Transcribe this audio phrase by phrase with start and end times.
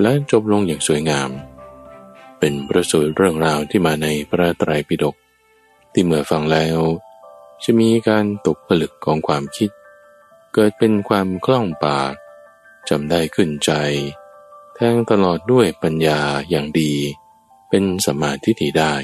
[0.00, 1.30] และจบลงอย่างสวยงาม
[2.38, 5.16] เป็นประสูตรเรื่องราวที่มาในพระไตรปิฎก
[5.92, 6.78] ที่เมื่อฟังแล้ว
[7.62, 9.70] จะมีการตกผลึกของความคิด
[10.52, 12.12] เกิดเป็นความคล่องปาก
[12.88, 13.72] จำได้ขึ้นใจ
[14.74, 16.92] แทงตลอดด้วยปัญญาอย่างดี
[17.68, 18.94] เป็นสมาธิที่ได้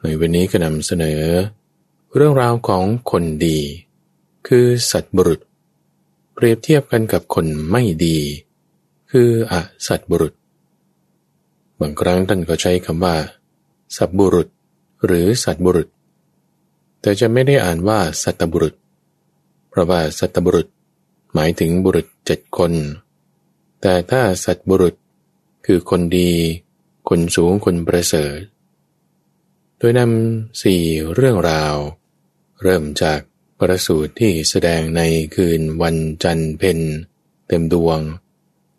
[0.00, 1.22] ในวันนี้ก็นำเสนอ
[2.14, 3.60] เรื่องราวของคนดี
[4.48, 5.40] คือสัตบุรุษ
[6.42, 8.18] เปรียบเทียบกันกับคนไม่ดี
[9.10, 9.54] คืออ
[9.86, 10.34] สัตบุรุษ
[11.80, 13.16] บางครั้งท่านก็ใช้คำว่า
[13.96, 14.48] สัตบุรุษ
[15.06, 15.88] หรือสัตบุรุษ
[17.00, 18.74] แต่จะไม่ได้อ่านว่าสัตบุรุษ
[19.68, 20.68] เพราะว่าสัตบุรุษ
[21.34, 22.72] หมายถึงบุรุษเจ็ดคน
[23.80, 24.94] แต่ถ้าสัตบุรุษ
[25.66, 26.30] คือคนดี
[27.08, 28.38] คนสูงคนประเสริฐ
[29.78, 30.82] โดยนำสี่
[31.14, 31.74] เรื่องราว
[32.62, 33.20] เริ่มจาก
[33.60, 35.02] ประสูตรที่แสดงใน
[35.34, 36.80] คืนวันจันเพน
[37.48, 37.98] เต็มดวง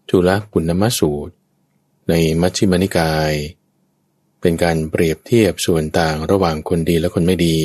[0.09, 1.33] จุลปุณมสูตร
[2.09, 3.33] ในมัชฌิมนิกาย
[4.41, 7.59] เป็นการเปรียบเทียบส่วนต่างระหว่างคนดีและคนไม่ดี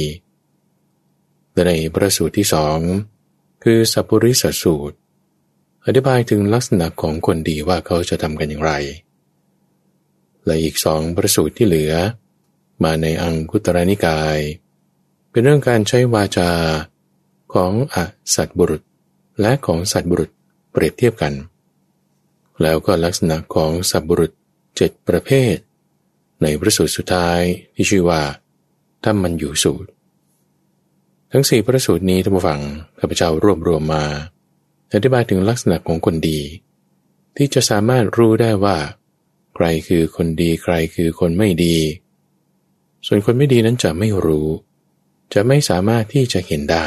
[1.66, 2.78] ในประสูตรที่สอง
[3.64, 4.96] คือสัพปริสสูตร
[5.84, 8.72] อธิบายถึงลักษณะของคนดีว่าเขาจะทำกันอย่างไร
[10.44, 11.92] และอีกสองประสูตรที่เหลือ
[12.84, 14.38] มาในอังคุตรนิกาย
[15.30, 16.50] เป็นเรื่องการใช้วาจา
[17.54, 17.96] ของอ
[18.34, 18.82] สัตบุรุษ
[19.40, 20.30] และของสัตบุรุษ
[20.72, 21.34] เปรียบเทียบกัน
[22.62, 24.32] แล้วก็ลักษณะของสัตบุรุษ
[24.76, 25.54] เจ็ดประเภท
[26.42, 27.40] ในพระสูตรสุดท้าย
[27.74, 28.22] ที่ชื่อว่า
[29.02, 29.90] ถ้ามันอยู่สูตร
[31.32, 32.60] ทั้งสี่พระสูตรนี้ท่านผู้ฟัง
[32.98, 34.04] ข้าพเจ้ารวบรวมมา
[34.92, 36.40] อธิบายถึงลักษณะของคนดี
[37.36, 38.76] ที่จะสามารถรู้ได้ว่า
[39.54, 41.76] ใครคือคนดีใครคือคนไม่ดี
[43.06, 44.48] ส่วนคนไม่ดีนั้นจะไม่รู้
[45.34, 46.86] จะไม่สามารถที่จะเห็นได้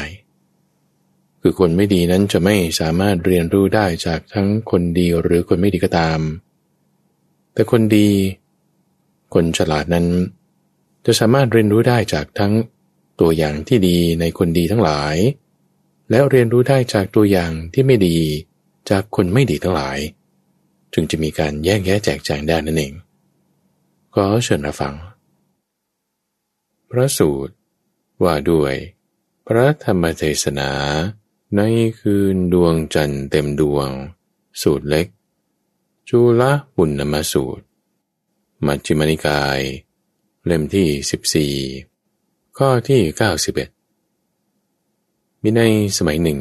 [1.41, 6.19] คือคนไม่ดีนั้นจะไม่สามารถเรียนรู้ได้จากทั้งคนดีหรือคนไม่ดีก็ตาม
[7.53, 8.09] แต่คนดี
[9.33, 10.07] คนฉลาดนั้น
[11.05, 12.53] จะสามารถเรียนรู้ได้จากทั้ง
[13.19, 15.15] ตัวอย่างที่ดีในคนดีทั้งหลาย
[16.11, 18.17] แล้วเรียนรู้ได้จากตัวอย่างที่ไม่ดี
[18.89, 19.97] จากคนไม่ดีทั้งหลาย
[20.93, 22.93] จึงจะมีการแยกแยะแจกแจงได้นั่นเอง
[24.15, 24.95] ก็เชิญรับฟัง
[26.89, 27.53] พระสูตร
[28.23, 28.73] ว่าด้วย
[29.47, 30.69] พระธรรมเทศนา
[31.55, 31.61] ใน
[31.99, 33.89] คืนดวงจันทร์เต็มดวง
[34.61, 35.07] สูตรเล็ก
[36.09, 36.41] จุล
[36.75, 37.65] บุญนมาสูตร
[38.65, 39.59] มัจจิมนิกาย
[40.45, 41.57] เล่มที่
[41.93, 43.01] 14 ข้อที่
[44.61, 45.61] 91 มีใน
[45.97, 46.39] สมัยหนึ่ง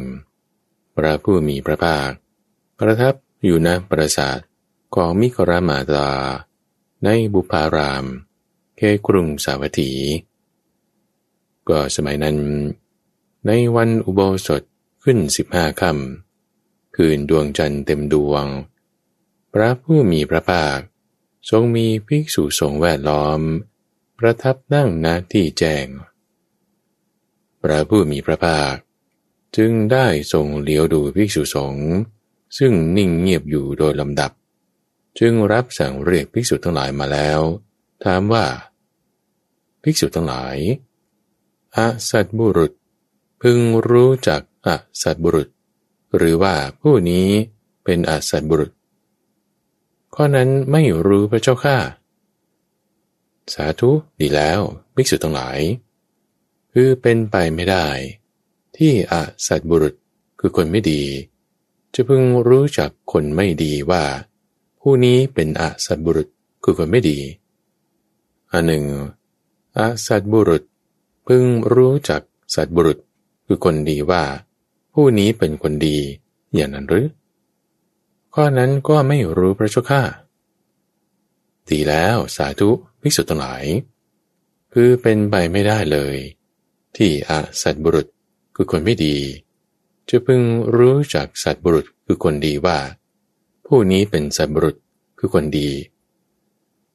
[0.95, 2.11] พระผู้มีพระภาค
[2.79, 3.15] ประทับ
[3.45, 4.39] อยู่ณปราสาท
[4.95, 6.11] ของมิกรามาตา
[7.05, 8.05] ในบุพาราม
[8.77, 9.93] เคกรุงสาวัตถี
[11.69, 12.37] ก็สมัยนั้น
[13.47, 14.63] ในวันอุโบสถ
[15.11, 18.45] ขึ้นสิบห้าคำคืนดวงจันทร์เต็มดวง
[19.53, 20.79] พระผู้มีพระภาค
[21.51, 23.41] ทรงมีภิกษุสงฆ์แวดล้อม
[24.19, 25.87] ประทับนั่งณที่แจ้ง
[27.63, 28.75] พระผู้มีพระภาค
[29.57, 31.89] จึงได้ทรงเลี้ยวดูภิกษุสงฆ์
[32.59, 34.33] ซึ่งนิ่งเงียบอยู่โดยลำดับ
[35.19, 37.41] จึงรับสั่งเรียกภิกษุทั้งหลายมาแล้ว
[38.05, 38.47] ถามว่า
[39.83, 40.57] ภิกษุทั้งหลาย
[41.77, 42.73] อาสัตบุรุษ
[43.41, 43.59] พึง
[43.91, 44.71] รู้จัก อ
[45.03, 45.49] สัตบุรุษ
[46.17, 47.27] หรือว่าผู้นี้
[47.85, 48.71] เป็นอสัตบุรุษ
[50.15, 51.77] ข้อนั้นไม่รู้พระเจ้าข้า
[53.53, 53.91] สาธุ
[54.21, 54.61] ดีแล้ว
[54.95, 55.59] ภิกษุทั้งหลาย
[56.73, 57.87] คือเป็นไปไม่ได้
[58.77, 59.15] ที่อ
[59.47, 59.95] สัตบุรุษ
[60.41, 61.03] คือคนไม่ดี
[61.95, 64.05] จะพึงรู้จักคนไม่ดีว่า
[64.81, 66.29] ผู้นี้เป็นอสัตบุรุษ
[66.65, 67.19] คือคนไม่ดี
[68.53, 68.85] อันหนึ่ง
[69.79, 70.63] อสัตบุรุษ
[71.27, 71.45] พึง
[71.75, 72.23] รู้จัก
[72.55, 72.99] สัตบุรุษ
[73.47, 74.23] คือคนดีว่า
[75.01, 75.99] ผู้นี้เป็นคนดี
[76.55, 77.07] อย่างนั้นหรือ
[78.35, 80.03] ข้อนั้นก็ไม่รู้พระเจ้าข้า
[81.71, 83.65] ดีแล้วสาธุภิกษุทั้งหลาย
[84.73, 86.17] คือเป็นไปไม่ได้เลย
[86.97, 88.07] ที่อาสัตบุรุษ
[88.55, 89.17] คือคนไม่ดี
[90.09, 90.41] จะพึง
[90.77, 92.79] รู้จากสัตบุรุษคือคนดีว่า
[93.67, 94.77] ผู้นี้เป็นสัตบุรุษ
[95.19, 95.69] คือคนดี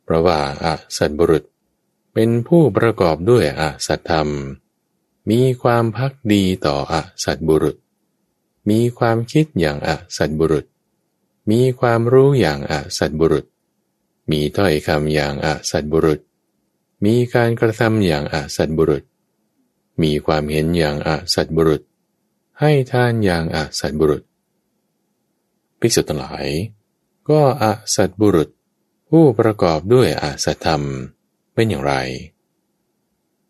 [0.03, 1.43] เพราะว่าอาสัตบุรุษ
[2.13, 4.29] เป็นผู้ประกอบด้วยอาสัตธรรม
[5.29, 7.77] มีความพักดีต่ออาสัตบุรุษ
[8.69, 10.65] มีความคิดอย่างอสัตบุรุษ
[11.51, 13.45] มีความรู้อย่างอสัตบุรุษ
[14.31, 16.19] มีถ้อยคำอย่างอสัตบุรุษ
[17.05, 19.03] มีการกระทำอย่างอสัตบุรุษ
[20.01, 21.81] มีความเห็นอย่างอสัตบุรุษ
[22.59, 24.23] ให้ทานอย่างอสัตบุรุษ
[25.79, 26.47] ภิกษุทั้งหลาย
[27.29, 27.65] ก็อ
[27.95, 28.49] สัตบุรุษ
[29.09, 30.83] ผู้ประกอบด้วยอสัตธรรม
[31.53, 31.93] เป็นอย่างไร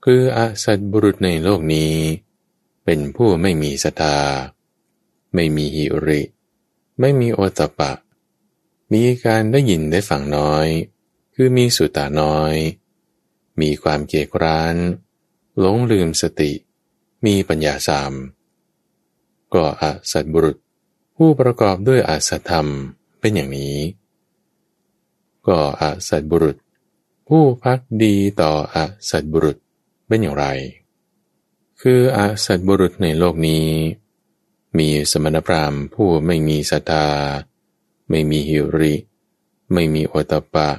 [0.06, 1.94] คืออสัตบุรุษในโลกนี้
[2.86, 4.18] เป็นผู้ไม่มีศรัทธา
[5.34, 6.22] ไม่มีหิริ
[7.00, 7.92] ไม่มีโอตปะ
[8.94, 10.68] มีการได้ยินได้ฟังน้อย
[11.34, 12.56] คือมีสุตาน้อย
[13.62, 14.76] มีความเกียกร้าน
[15.60, 16.52] หลงลืมสติ
[17.26, 18.14] มีปัญญาสาม
[19.54, 20.58] ก็อาสัตบุรุษ
[21.16, 22.68] ผู้ประกอบด้วยอาสัตธรรม
[23.20, 23.78] เป็นอย่างนี้
[25.48, 26.58] ก็อาสัตบุรุษ
[27.28, 29.58] ผู้พักดีต่ออาสัตบุรุษ
[30.08, 30.46] เป็นอย่างไร
[31.82, 33.66] คืออาสัตบุรุษในโลกนี้
[34.78, 37.08] มีสมณพราหมณ์ผู้ไม่มีศรัทธา
[38.10, 38.96] ไม่มีหิริ
[39.74, 40.70] ไม่มีโอตปะ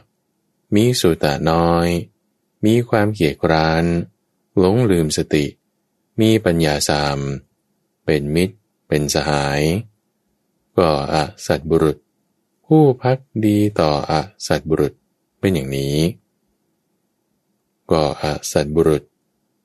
[0.74, 1.88] มีสุตาน้อย
[2.64, 3.84] มีความเกียจคร้าน
[4.58, 5.46] หลงลืมสติ
[6.20, 7.18] มีปัญญาสาม
[8.04, 8.56] เป็นมิตร
[8.88, 9.60] เป็นสหาย
[10.78, 11.96] ก็อสัตบุรุษ
[12.66, 14.12] ผู้พักดีต่ออ
[14.46, 14.92] สัตบุรุษ
[15.38, 15.96] เป็นอย่างนี้
[17.90, 19.02] ก็อสัตบุรุษ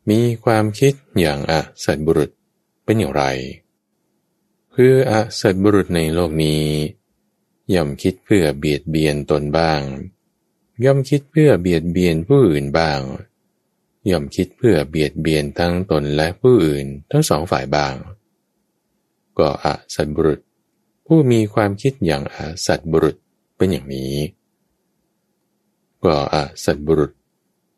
[0.09, 1.53] มีความคิดอย่างอ
[1.83, 2.29] สัตบุรุษ
[2.85, 3.23] เป็นอย่างไร
[4.81, 6.63] คืออสัตบุรุษในโลกนี้
[7.73, 9.81] ย่อมคิดเพื่อเบียดเบียนตนบ้าง
[10.85, 12.99] ย่อมคิดเพื่อเบียดเบียนผู้อื่นบ้าง
[14.09, 17.95] ย่อมคิดเพื่อเบียดเบียนทั้งตนและผู้อื่นทั้งสองฝ่ายบ้าง
[19.39, 20.39] ก็อสัตบุรุษ
[21.07, 23.15] ผู้มีความคิดอย่างอสัตบุรุษ
[23.57, 24.13] เป็นอย่างนี้
[26.03, 27.11] ก็อสัตบุรุษ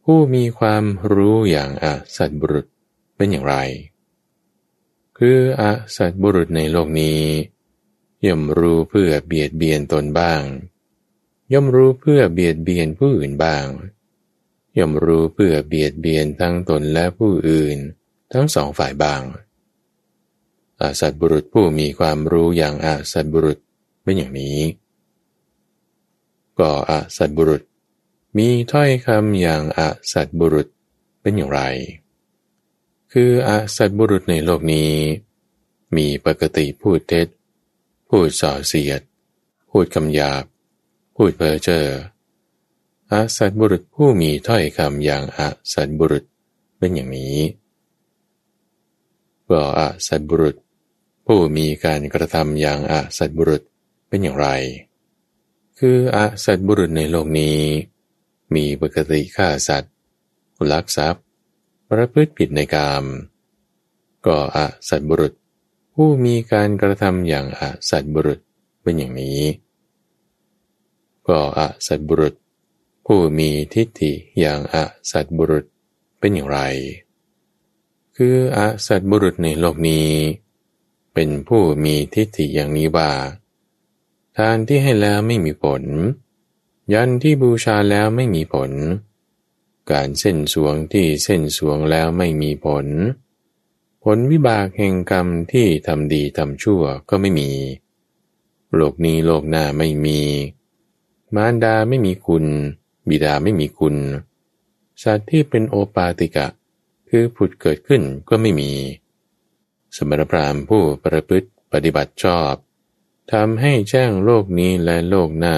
[0.04, 0.84] ผู้มีความ
[1.14, 1.86] รู้อย่างอ
[2.18, 2.66] สัตบุรุษ
[3.16, 3.58] เป็นอย่างไร
[5.24, 5.64] คืออ
[5.96, 7.22] สัตบุรุษในโลกนี้
[8.26, 10.42] ย่อมรู้เพื่อเบียดเบียนตนบ้าง
[11.54, 13.66] ย่อมรู้เพื่อเบียดเบียนผู้อื่นบ้าง
[14.78, 17.78] ย่อมรู้เพื่อเบียดเบียนทั้งตนและผู้อื่น
[18.34, 19.22] ทั้งสองฝ่ายบ้าง
[20.82, 23.58] อาสัตบุรุษผู้มีความรู้อย่างอาสัตบุรุษ
[24.04, 24.60] เป็นอย่างนี้
[26.60, 27.62] ก็อาสัตบุรุษ
[28.38, 30.68] มีถ้อยคำอย่างอาสัตบุรุษ
[31.22, 31.62] เป็นอย่างไร
[33.16, 34.92] คืออาสัตบุรุษในโลกนี้
[35.98, 37.28] มีปกติพูดเท็จ
[38.10, 39.02] พูดส่อเสียด
[39.70, 40.44] พูดคำหยาบ
[41.16, 41.86] พูดเพ้อเจ้อ
[43.12, 46.24] อาสัตบุรุษผู้มีถ้อยคำอย่างอาสัตบุรุษ
[46.78, 47.38] เป็นอย่างนี้
[49.50, 50.56] ก็อาสัตบุรุษ
[51.26, 53.62] ผู้มีการกระทำอย่างอาสัตบุรุษ
[54.08, 54.48] เป็นอย่างไร
[55.80, 57.60] คืออาสัตบุรุษในโลกนี้
[58.56, 59.94] มีปกติฆ่าสัตว์
[60.72, 61.24] ลักทรัพย์
[61.94, 63.06] ประพฤติผิดในกาม
[64.26, 64.60] ก็อ
[64.90, 65.34] สัตบุรุษ
[65.94, 68.40] ผู้มีการกระทำอย่างอสัตบุรุษ
[68.82, 69.40] เป็นอย่างนี้
[71.28, 72.36] ก็อสัตบุรุษ
[73.06, 74.76] ผู้มีทิฏฐิอย่างอ
[75.12, 75.66] สัตบุรุษ
[76.20, 76.60] เป็นอย่างไร
[78.16, 80.10] คืออสัตบุรุษในโลกนี้
[81.14, 83.12] เป็นผู้มีทิฏฐิอย่างนี้ว่า
[84.38, 85.84] ทานที่ให้แล้วไม่มีผล
[86.94, 88.72] ยันที่บูชาแล้วไม่มีผล
[89.92, 92.88] การเส้นสวงที่เส้นสวงแล้วไม่มีผล
[94.04, 97.50] ผลวิบากแห่งกรรมที่ทำดีทำชั่วก็ไม่มี
[98.76, 100.20] โลกนี้โลกหน้าไม่มี
[101.36, 102.46] มารดาไม่มีคุณ
[103.10, 103.96] บิดาไม่มีคุณ
[105.04, 106.48] สัตว์ที่เป็นโอปาติกะ
[107.10, 108.72] คือผุดเกิดขึ้นก็ไม่มี
[109.96, 112.54] สมณพราหมณ์ผู้ประพฤติปฏิบัติชอบ
[113.32, 115.56] ทำให้แจ้งโลกนี้และโลกหน้า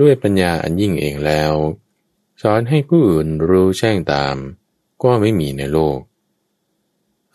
[0.00, 1.52] ด้วยปัญญาอันยิ่งเองแล้ว
[2.42, 4.36] สอนให้ผู้อื่นรู้แจ้งตาม
[5.02, 5.98] ก็ไม่มีในโลก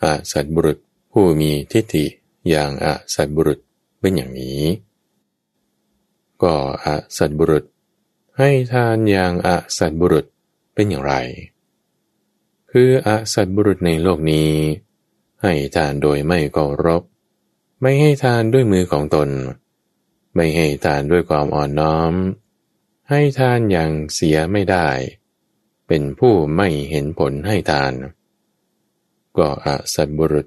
[0.02, 0.78] อาสัตบุรุษ
[1.12, 2.06] ผู้มีทิฏฐิ
[2.48, 3.58] อย่างอาสัตบุรุษ
[4.00, 4.62] เป็นอย่างนี้
[6.42, 6.54] ก็
[6.84, 7.64] อาสัตบุรุษ
[8.38, 10.26] ให้ทานอย่างอาสัตบุรุษ
[10.74, 11.14] เป็นอย่างไร
[12.70, 14.50] คืออาสัตบุรุษในโลกนี้
[15.42, 17.02] ให้ทานโดยไม่เคารพ
[17.80, 19.28] ไม่ให้ทานด้วยมือของตน
[20.34, 22.12] ไม่ให้ทานด้วยความอ่อนน้อม
[23.14, 24.88] ให้ทานอย่างเสียไม่ได้
[25.88, 27.92] เป็นผู้ไม่เห็นผลให้ทาน
[29.38, 30.46] ก็อสัตบุรุษ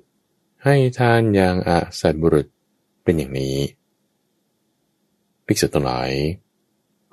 [0.63, 2.48] ให้ทานอย่างอสัตบุรุษ
[3.03, 3.57] เป็นอย่างนี้
[5.45, 6.12] ภิกษุทั้งหลาย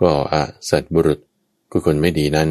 [0.03, 0.37] ก็อ
[0.71, 1.21] สัตบุรุษ
[1.71, 2.51] คือคนไม่ดีนั้น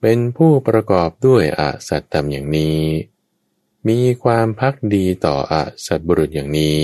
[0.00, 2.78] เป็นผู้ประกอบด้วยอสัตธรรมอย่างนี้
[3.88, 5.54] มีความพักดีต่ออ
[5.86, 6.82] สัตบุรุษอย่างนี้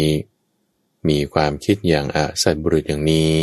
[1.09, 3.37] มีความคิดอย่างอสัตบุรุษอย่างนี้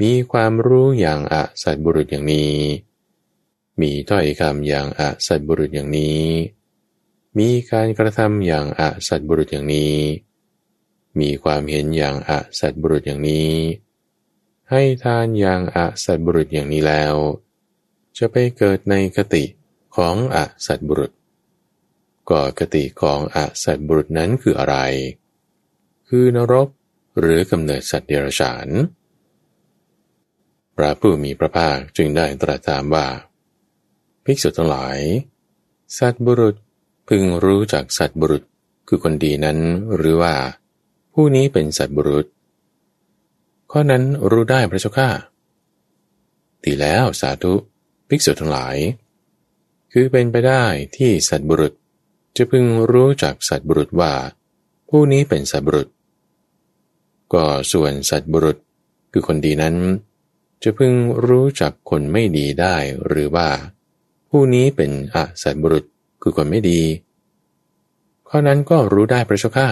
[0.00, 2.56] มีความรู้อย่างอสัตบุรุษอย่างนี้
[3.80, 6.24] มีถ้อยคำอย่างอสัตบุรุษอย่างนี้
[7.38, 9.96] มีการกระทำอย่างอสัตบุรุษอย่างนี้
[11.20, 13.52] มีความเห็นอย่างอสัตบุรุษอย่างนี้
[14.70, 17.14] ให้ทานอย่างอสัตบุรุษอย่างนี้แล้ว
[18.16, 19.44] จะไปเกิดในกติ
[19.96, 21.12] ของอสัตบุรุษ
[22.30, 24.76] ก็กติของอสัตบุรุษนั้นคืออะไร
[26.08, 26.68] คือนรก
[27.18, 28.68] หรือกำเนิดสัตว์เดรัจฉาน
[30.76, 33.06] พระผู้มีพระภาคจึงได้ตรัสถามว่า
[34.24, 34.98] ภิกษุทั้งหลาย
[35.98, 36.56] สัตบุรุษ
[37.08, 38.42] พึงรู้จักสัตบุรุษ
[38.88, 39.58] คือคนดีนั้น
[39.96, 40.34] หรือว่า
[41.14, 42.26] ผู้นี้เป็นสัตบุรุษ
[43.70, 45.08] ข้อนั้นรู้ได้พระเจ้าข้า
[46.64, 47.54] ดีแล้วสาธุ
[48.08, 48.76] ภิกษุทั้งหลาย
[49.92, 50.64] คือเป็นไปได้
[50.96, 51.72] ที่สัตบุรุษ
[52.36, 54.12] จะพึงรู้จักสัตบุรุษว่า
[54.88, 55.88] ผู้นี้เป็นสัตบุรุษ
[57.32, 58.58] ก็ส่วนสัตบุรุษ
[59.12, 59.74] คือคนดีนั้น
[60.64, 60.92] จะพึง
[61.26, 63.48] รู้จักคนไม่ดีได้หรือว่า
[64.30, 65.84] ผู้นี้เป็นอสัตบุรุษ
[66.22, 66.80] คือคนไม่ดี
[68.28, 69.68] ข้อนั้นก็รู้ได้พระเจ้าข้า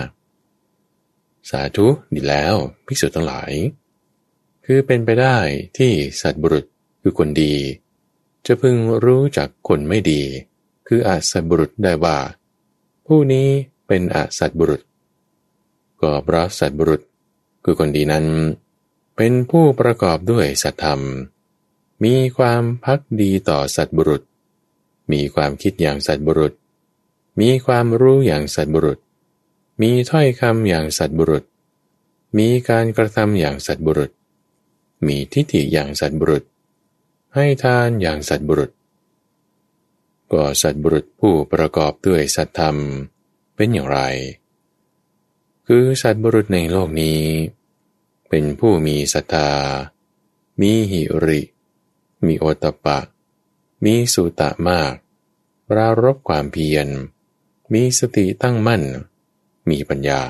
[1.51, 2.55] สาธุดีแล้ว
[2.87, 3.53] ภิกษุทั้งหลาย
[4.65, 5.37] คือเป็นไปได้
[5.79, 6.65] ที่สัตบุรุษ
[7.03, 7.55] คือคนดี
[8.47, 10.23] จะพึงรู้จักคนไม่ดี
[10.89, 12.19] คืออาสัตบุรุษได้ว่า
[13.07, 13.49] ผู้นี้
[13.87, 14.83] เป็นอสัตบุรุษ
[16.01, 17.03] ก็เพราะสัตบุรุษ
[17.65, 18.25] คือคนดีนั้น
[19.17, 21.01] เป็นผู้ประกอบด้วยสัตธรรม
[22.05, 24.23] มีความพักดีต่อสัตบุรุษ
[25.13, 26.53] มีความคิดอย่างสัตบุรุษ
[27.41, 28.99] มีความรู้อย่างสัตบุรุษ
[29.83, 31.45] มีถ้อยคำอย่างสัตบุรุษ
[32.39, 34.11] มีการกระทำอย่างสัตบุรุษ
[35.07, 36.45] มีทิฏฐิอย่างสัตบุรุษ
[37.35, 38.71] ให้ทานอย่างสัตบุรุษ
[40.33, 42.77] ก็สัตบุรุษผู้ประกอบด้วยสัตธรรม
[43.57, 44.01] เป็นอย่างไร
[45.67, 47.21] คือสัตบุรุษในโลกนี้
[48.35, 49.51] เป็นผู้มีศรัทธา
[50.61, 51.41] มีหิริ
[52.27, 52.99] มีโอตปะ
[53.85, 54.95] มีสุตะมาก
[55.69, 56.87] ปรารบความเพียร
[57.73, 58.83] มีสติตั้งมั่น
[59.69, 60.23] มีปัญญา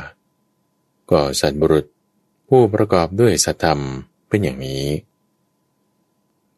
[1.10, 1.86] ก็สัตบุรุษ
[2.48, 3.80] ผู้ประกอบด้วยสัธรรม
[4.28, 4.84] เป็นอย่างนี้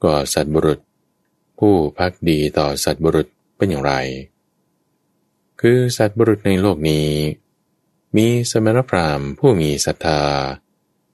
[0.04, 0.80] ก็สัตบุรุษ
[1.58, 3.92] ผู้พักดีต่อสัตบุรุษเป็นอย่างไร
[5.60, 7.08] คือสัตบุรุษในโลกนี้
[8.16, 10.22] มีสมณพราหมณ์ผู้มีศรัทธา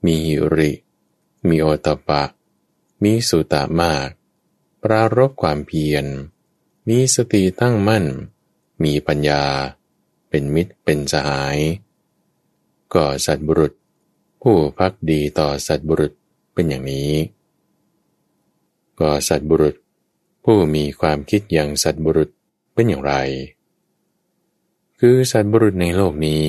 [0.05, 0.71] มีหิริ
[1.47, 2.23] มีโอตปะ
[3.03, 4.09] มีสุตามาก
[4.83, 6.05] ปรารบความเพียร
[6.87, 8.05] มีสติตั้งมั่น
[8.83, 9.43] มีปัญญา
[10.29, 11.57] เป็นมิตรเป็นสหาย
[12.93, 13.73] ก็สัตบุรุษ
[14.41, 16.13] ผู้พักดีต่อสัตบุรุษ
[16.53, 17.11] เป็นอย่างนี้
[18.99, 19.75] ก็สัตบุรุษ
[20.43, 22.29] ผู้มีความคิดอย่างสัตบุรุษ
[22.73, 23.13] เป็นอย่างไร
[24.99, 26.47] คือสัตบุรุษในโลกนี้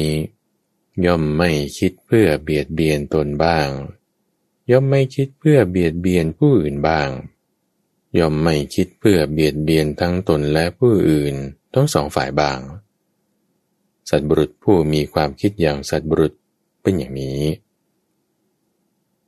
[1.04, 3.68] ย่อมไม่คิดเพื่อเบียดเบียนตนบ้าง
[4.70, 7.08] ย่อมไม่คิดเพื่อเบียดเบียนผู้อื่นบ้าง
[8.18, 11.34] ย่อมไม่คิดเพื่อเบียดเบียนทั้งตนและผู้อื่น
[11.74, 12.58] ทั้งสองฝ่ายบ้าง
[14.10, 16.32] สัตบุรุษผู้มีความคิดอย่างสัตบุรุษ
[16.82, 17.40] เป็นอย่างนี้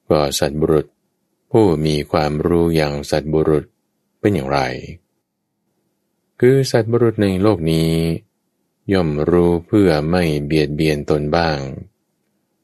[0.08, 0.86] ก็สัตบุรุษ
[1.50, 3.64] ผู้มีความรู้อย่างสัตบุรุษ
[4.20, 4.60] เป็นอย่างไร
[6.40, 7.90] คือสัตว์บรุษในโลกนี้
[8.92, 11.58] ย่อมรู้เพื่อไม่เบียดเบียนตนบ้าง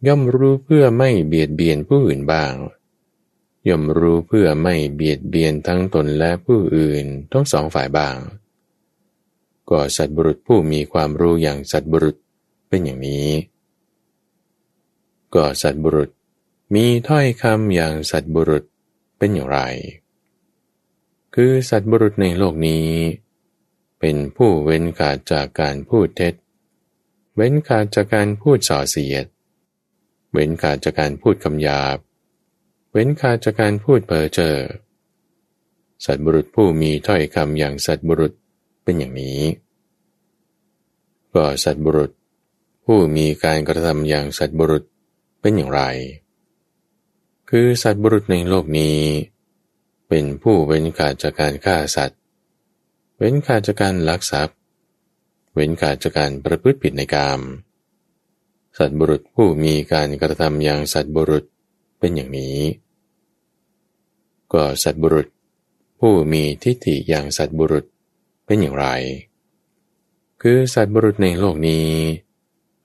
[0.06, 2.52] ย่อมรู้เพื่อไม่เบียดเบียนผู้อื่นบ้าง
[3.68, 8.16] ย่อมรู้เพื่อไม่เบียดเบียนทั้งตนและผู้อื่นทั้งสองฝ่ายบ้าง
[9.70, 12.16] ก็สัตว์บรุษผู้มีความรู้อย่างสัตว์บรุษ
[12.68, 13.28] เป็นอย่างนี้
[15.34, 16.10] ก็สัตว์บรุษ
[16.74, 18.64] มีถ้อยคำอย่างสัตว์บรุษ
[19.18, 19.60] เป็นอย่างไร
[21.34, 22.86] คือสัตบุรุษในโลกนี้
[24.00, 26.34] เป็นผู้เว้นขาดจากการพูดเท็จ
[27.36, 29.26] เว้นขาดจากการพูดส่อเสียด
[30.32, 31.98] เว้นขาดจากการพูดคำหยาบ
[32.92, 34.56] เว้นขาดจากการพูดเพ้อเจ้อ
[36.04, 38.32] สัตบุรุษผู้มีถ้อยคำอย่างสัตบุรุษ
[38.82, 39.40] เป็นอย่างนี้
[41.34, 42.10] ก็สัตบุรุษ
[42.84, 44.84] ผู้มีการกระทำอย่างสัตบุรุษ
[45.40, 45.82] เป็นอย่างไร
[47.50, 48.98] คือสัตบุรุษในโลกนี้
[50.08, 52.19] เป็นผู้เว้นขาดจากการฆ่าสัตว์
[53.22, 54.56] เว้นขาดจากการลักทรัพย์
[55.54, 57.40] เว้นขาดจากการประพฤติผิดในกาม
[58.78, 61.44] สัตว์บุรุษผู้มีการกระทำอย่างสัตว์บุรุษ
[61.98, 62.58] เป็นอย่างนี้
[64.52, 65.28] ก็สัตว์บุรุษ
[66.00, 67.84] ผู้มีทิฏฐิอย่างสัตว์บุรุษ
[68.46, 68.86] เป็นอย่างไร
[70.42, 71.88] คือสัตว์บุรุษในโลกนี้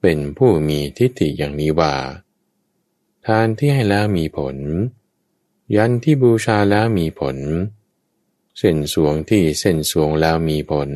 [0.01, 1.93] เป็นผู้มีทิฏฐิอย่างนี้ว่า
[3.25, 4.55] ทานที่ให้แล้วมีผล
[5.75, 7.37] ยันที่บูชาแล้วมีผล
[8.57, 10.89] เส้นสวงที่เส้นสวงแล้วมีผล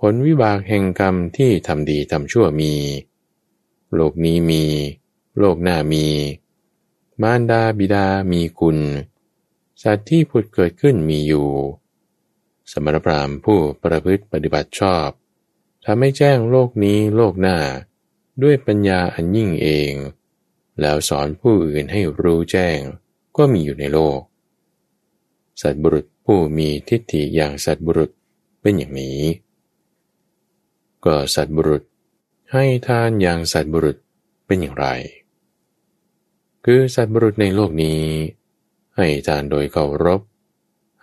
[0.00, 2.74] ผลวิบากแห่งกรรมที่ทำดีทำชั่วมี
[3.94, 4.64] โลกนี้มี
[5.38, 6.06] โลกหน้ามี
[7.22, 8.78] มารดาบิดามีคุณ
[9.82, 11.48] สัตว์ที่ผุดเกิดขึ้นมีอยู่
[12.70, 15.08] สมณพราหมณ์ผู้ประพฤติปฏิบัติชอบ
[15.84, 17.58] ทำให้แจ้งโลกนี้โลกหน้า
[18.42, 19.92] ด้วยปัญญาอันยิ่งเอง
[20.80, 22.78] แล้วสอนผู้อื่นให้รู้แจ้ง
[23.36, 24.18] ก็มีอยู่ในโลก
[25.60, 28.10] สัตบุรุษ ผู้มีทิฏฐิอย่างสัตบุรุษ
[28.60, 29.20] เป็นอย่างนี้
[31.04, 31.82] ก็สัตบุรุษ
[32.52, 33.96] ให้ทานอย่างสัตบุรุษ
[34.46, 34.86] เป็นอย่างไร
[36.64, 38.02] คือสัตบุรุษในโลกนี้
[38.96, 40.20] ให้ทานโดยเคารพ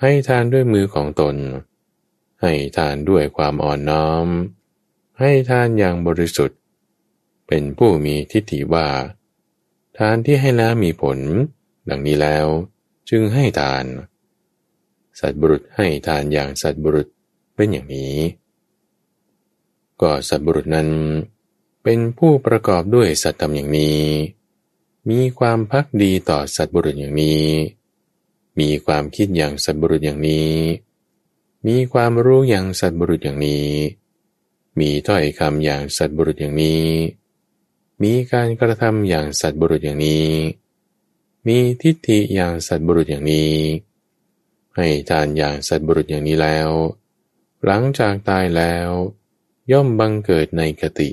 [0.01, 1.35] ให้ทานด้วยมือของตน
[2.41, 4.27] ให้ทานด้วยความอ่อนน้อม
[5.19, 6.59] ให้ทานอย่างบริสุทธิ์
[7.47, 8.87] เป็นผู้มีทิฏฐิว่า
[9.97, 11.17] ทานที่ให้แล้วมีผล
[11.89, 12.47] ดังนี้แล้ว
[13.09, 13.85] จึงให้ทาน
[15.19, 17.07] สัตบุรุษให้ทานอย่างสัตบุรุษ
[17.55, 18.17] เป็นอย่างนี้
[20.01, 20.89] ก็สัตบุรุษนั้น
[21.83, 24.01] เป็นผู้ประกอบด้วยสัตธรรมอย่างนี้
[25.09, 27.47] มีความพักดีต่อสัตบุรุษอย่างนี้
[28.59, 30.53] มีความคิดอย่างสัตบุรุษอย่างนี้
[31.67, 33.69] มีความรู้อย่างสัตบุรุษอย่างนี้
[34.79, 36.85] มีถ้อยคำอย่างสัตบุรุษอย่างนี้
[38.01, 40.29] มีการกระทำอย่างสัตบุรุษอย่างนี้
[41.47, 43.53] มีทิฏฐิอย่างสัตบุรุษอย่างนี้
[44.79, 46.69] ให้ทานอย่างสัตบุรุษอย่างนี้แล้ว
[47.65, 48.89] หลังจากตายแล้ว
[49.71, 51.09] ย่อมบังเกิดในกติ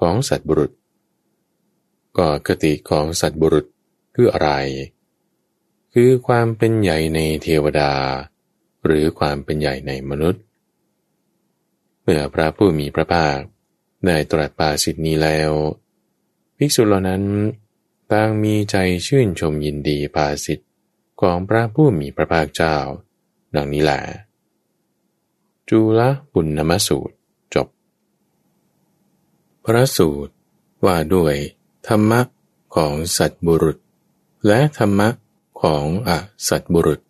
[0.00, 0.72] ของสัตบุรุษ
[2.18, 3.66] ก็คติของสัตบุรุษ
[4.14, 4.50] คืออะไร
[5.94, 7.92] คือความเป็นใหญ่ในเทวดา
[8.84, 10.42] หรือความเป็นใหญ่ในมนุษย์
[12.02, 13.38] เมื่อพระผู้มีพระภาค
[14.06, 15.50] ได้ตรัสปาสิทธินี้แล้ว
[16.56, 17.22] ภิกษุเหล่านั้น
[18.12, 20.66] ต่างมีใจชื่นชมยินดีปาสิทธิ
[21.20, 22.76] ของพระผู้มีพระภาคเจ้า
[23.54, 24.00] ดังนี้แหละ
[25.68, 26.00] จุล
[26.32, 27.14] ปุณณมสูตร
[27.54, 27.68] จบ
[29.64, 30.32] พระสูตร
[30.84, 31.34] ว่าด้วย
[31.86, 32.20] ธรรมะ
[32.74, 33.78] ของสัตบุรุษ
[34.46, 35.08] และธรรมะ
[35.62, 36.10] ของอ
[36.48, 37.00] สัตบุรุษ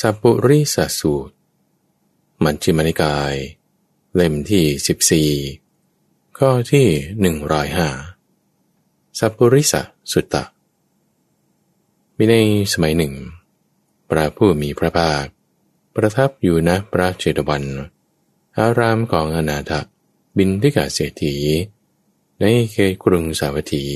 [0.00, 1.34] สัพปุริสสูตร
[2.44, 3.34] มัญชิมนิกาย
[4.14, 5.34] เล่มที่
[5.74, 6.86] 14 ข้อที่
[8.02, 9.74] 105 สัพปุริส
[10.12, 10.44] สุตตะ
[12.16, 12.34] มีใน
[12.72, 13.12] สมัยหนึ่ง
[14.10, 15.24] พระผู้มีพระภาค
[15.94, 17.64] ประทับอยู่ณพระเจดวัน
[18.58, 19.72] อารามของอนาถ
[20.36, 21.36] บินทิกาเศรษฐี
[22.40, 23.86] ในเขตกรุงสาวัตถี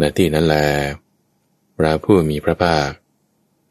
[0.00, 0.56] ณที่นั้นแล
[1.76, 2.90] พระผู้มีพระภาค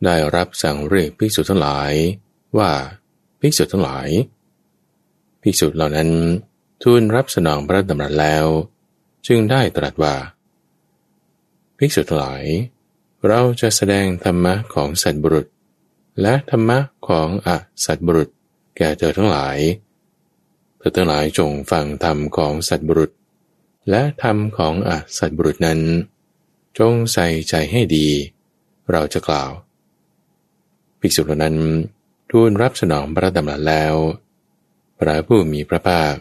[0.05, 1.91] ได้รับสั่งเรียกภิกษุทั้งหลาย
[2.57, 2.71] ว่า
[3.41, 4.09] ภิกษุทั้งหลาย
[5.41, 6.09] ภิกษุเหล่านั้น
[6.83, 8.45] ทูลรับสนองพระดำรัสแล้ว
[9.27, 10.15] จึงได้ตรัสว่า
[11.77, 12.43] ภิกษุทั้งหลาย
[13.25, 15.47] เราจะแสดงธรรมะของสัตบุรุษ
[16.21, 17.49] และธรรมะของอ
[17.85, 18.29] สัตบุรุษ
[18.77, 19.57] แก่เธอทั้งหลาย
[20.77, 23.11] เธอทั้งหลายจงฟังธรรมของสัตบุรุษ
[23.89, 25.79] และธรรมของอสัตบุรุษนั้น
[26.79, 28.07] จงใส่ใจให้ดี
[28.91, 29.51] เราจะกล่าว
[30.99, 31.57] ภิกษุเหล่านั้น
[32.29, 33.93] ทูลรับสนองพระดำรัสแล้ว
[34.99, 36.13] พระผู้มีพระภาค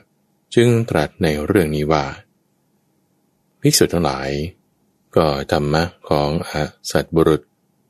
[0.54, 2.04] จึงตรัสในเรื่องนี้ว่า
[3.60, 4.30] ภิกษุทั้งหลาย
[5.16, 6.52] ก็ธรรมะของอ
[6.90, 7.40] สัตบุรุษ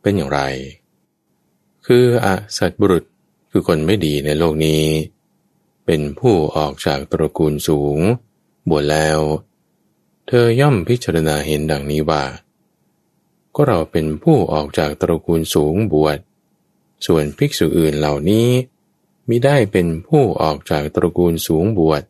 [0.02, 0.40] เป็นอย่างไร
[1.86, 2.26] คืออ
[2.58, 3.04] สัตบุรุษ
[3.50, 4.84] คือคนไม่ดีในโลกนี้
[5.86, 7.98] เป็นผู้ออกจากตระกูลสูง
[8.68, 9.20] บวชแล้ว
[10.26, 12.24] เธอย่อมพิจารณาเห็นดังนี้ว่า
[13.54, 16.18] ก็เราเป็นผู้ออกจากตระกูลสูงบวช
[17.06, 18.48] ส่วนภิกษุอื่นเหล่านี้
[19.28, 22.02] มิได้เป็นผู้ออกจากตระกูลสูงบวช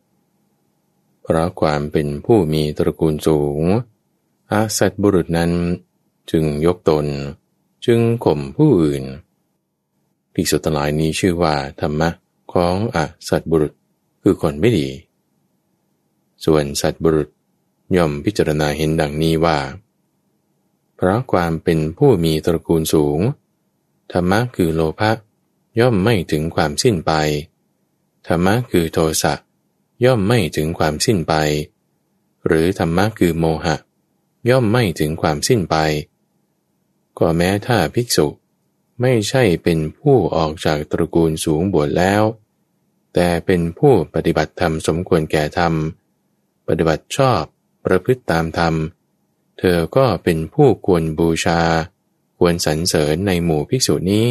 [1.23, 3.63] เพราะความเป็นผู้มีตระกูลสูง
[4.51, 5.51] อาสัตบุรุษนั้น
[6.31, 7.05] จึงยกตน
[7.85, 9.03] จึงข่มผู้อื่น
[10.33, 12.09] ภิกษุทั้งหลายนี้ชื่อว่าธรรมะ
[12.53, 13.73] ของอาสัตบุรุษ
[14.21, 14.87] คือคนไม่ดี
[16.45, 17.29] ส่วนสัตบุรุษ
[17.95, 19.57] ย่อมพิจารณาเห็นดังนี้ว่า
[20.95, 23.19] เพราะความเป็นผู้มีตระกูลสูง
[24.11, 25.11] ธรรมะคือโลภะ
[25.79, 27.11] ย่อมไม่ถึงความสิ้นไป
[28.27, 29.33] ธรรมะคือโทสะ
[30.05, 31.33] ย่อมไม่ถึงความสิ้นไป
[32.47, 33.75] หรือธรรมะคือโมหะ
[34.49, 35.75] ย่อมไม่ถึงความสิ้นไป
[37.19, 38.27] ก็แม้ถ้าภิกษุ
[39.01, 42.23] ไม่ใช่เป็นผู้ออกจากตระกูลสูงบวชแล้ว
[43.13, 45.73] แต่เป็นผู้ปฏิบัติธรรมสมควรแก่ธรรม
[46.67, 47.41] ปฏิบัติชอบ
[47.85, 48.73] ประพฤติตามธรรม
[49.59, 51.61] เธอก็เป็นผู้ควรบูชา
[52.37, 54.27] ควรสรรเสริญในหมู่ภิกษุนี้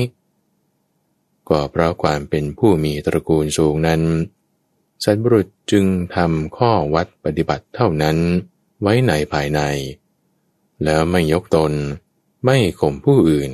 [1.49, 4.03] ก็เพราะความเป็นผู้มีตระกูลสูงนั้น
[5.05, 5.85] สัตบุรุษจึง
[6.17, 8.17] ทำข้อวัดปฏิบัติเท่านั้น
[8.83, 9.61] ไว้ในภายใน
[10.85, 11.73] แล้วไม่ยกตน
[12.45, 13.51] ไม่ข่มผู้อื่น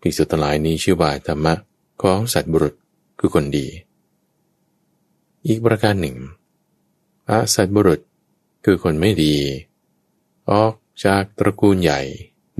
[0.00, 1.54] ภิกษุทั้งหลายนี้ชื่อว่าธรรมะ
[2.02, 2.74] ของสัตบุรุษ
[3.18, 3.66] คือคนดี
[5.46, 6.16] อีกประการหนึ่ง
[7.28, 8.00] อาสัตบุรุษ
[8.64, 9.34] คือคนไม่ดี
[10.50, 12.00] ออกจากตระกูลใหญ่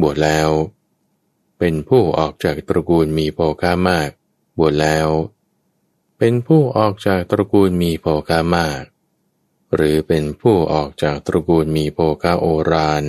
[0.00, 0.50] บวชแล้ว
[1.58, 4.10] เป็นผู้ออกจากตระกูลมีโภคามาก
[4.58, 5.08] บวชแล้ว
[6.18, 8.82] เป็นผู้ออกจากตระกูลมีโภคามาก
[9.74, 13.04] หรือเป็นผู้ออกจากตระกูลมีโภคาโอราน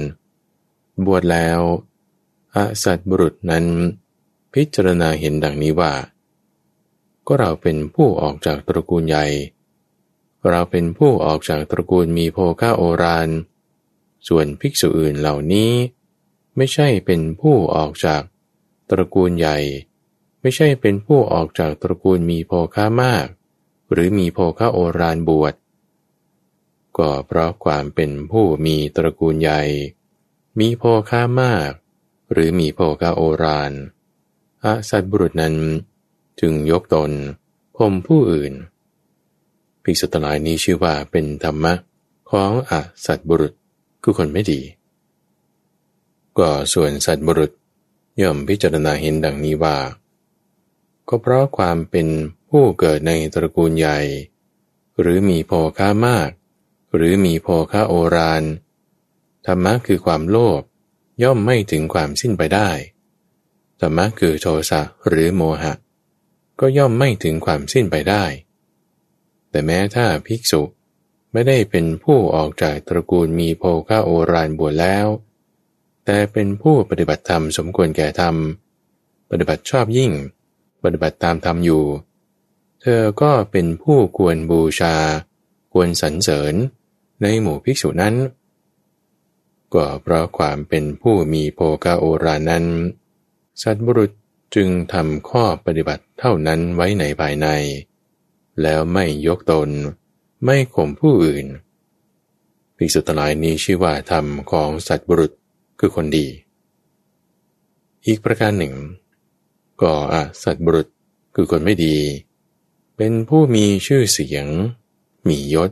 [1.05, 1.59] บวชแล้ว
[2.55, 3.65] อสัตบุรุษนั้น
[4.53, 5.93] พิจารณาเห็นดังนี้ว่า
[7.27, 9.25] ก็เราเป็นผู้ออกจากตระกูลใหญ่
[10.49, 13.29] เราเป็นผู้ออกจากตระกูลมีโภคาโอราน
[14.27, 15.71] ส่วนภิกษุอื่นเหล่านี้
[16.55, 18.21] ไม่ใช่เป็นผู้ออกจาก
[18.89, 19.57] ตระกูลใหญ่
[20.41, 23.27] ไม่ใช่เป็นผู้ออกจากตระกูลมีโภคามาก
[23.91, 25.53] หรือมีโภคาโอรานบวช
[26.97, 29.61] ก็เพราะความเป็นผู้มีตระกูลใหญ่
[30.59, 31.71] มีโภคามาก
[32.31, 33.73] หรือมีโภคาโอราน
[34.63, 35.55] อาสัตบุรุษนั้น
[36.39, 37.11] จึงยกตน
[37.77, 38.53] ข่มผู้อื่น
[39.83, 41.73] ภิกษุตลายนี้ชื่อว่าเป็นธรรมะ
[42.31, 42.73] ของอ
[43.05, 43.53] สัตบุรุษ
[44.03, 44.61] คือคนไม่ดี
[46.37, 47.51] ก็ส่วนสัตบุรุษ
[48.21, 49.77] ย่อมพิจารณาเห็นดังนี้ว่า
[51.07, 52.07] ก็เพราะความเป็น
[52.49, 53.99] ผู้เกิดในตระกูลใหญ่
[54.99, 56.29] หรือมีโภคามาก
[56.95, 58.43] หรือมีโภคาโอราน
[59.45, 60.61] ธรรมะคือความโลภ
[61.23, 62.69] ย่อมไม่ถึงความสิ้นไปได้
[63.79, 65.73] ธรรมะคือโทสะหรือโมหะ
[66.59, 68.23] ก็ย่อมไม่ถึงความสิ้นไปได้
[69.49, 70.61] แต่แม้ถ้าภิกษุ
[71.31, 75.07] ไม่ได้เป็นผู้ออกจากตระกูลมีโภคาโอรานบวชแล้ว
[76.05, 78.35] แต่เป็นผู้ปฏิบัติธรรมสมควรแก่ธรรม
[79.29, 80.11] ปฏิบัติชอบยิ่ง
[80.83, 81.83] ปฏิบัติตามธรรมอยู่
[82.81, 84.95] เธอก็เป็นผู้ควรบูชา
[85.73, 86.53] ควรสรรเสริญ
[87.21, 88.15] ในหมู่ภิกษุนั้น
[89.73, 92.65] ก็เพราะความเป็นผู้มีโภคาโอรานั้น
[93.61, 94.11] สัตบุรุษ
[94.55, 97.47] จึงทำข้อปฏิบัติเท่านั้นไว้ในภายใน
[98.61, 99.69] แล้วไม่ยกตน
[100.45, 101.45] ไม่ข่มผู้อื่น
[102.77, 105.31] ภิกษุตลายนี้ชื่อว่าธรรมของสัตบุรุษ
[105.79, 106.27] คือคนดี
[108.05, 108.73] อีกประการหนึ่ง
[109.81, 110.87] ก็อะสัตบุรุษ
[111.35, 111.95] คือคนไม่ดี
[112.97, 114.47] เป็นผู้มีชื่อเสียง
[115.27, 115.71] มียศ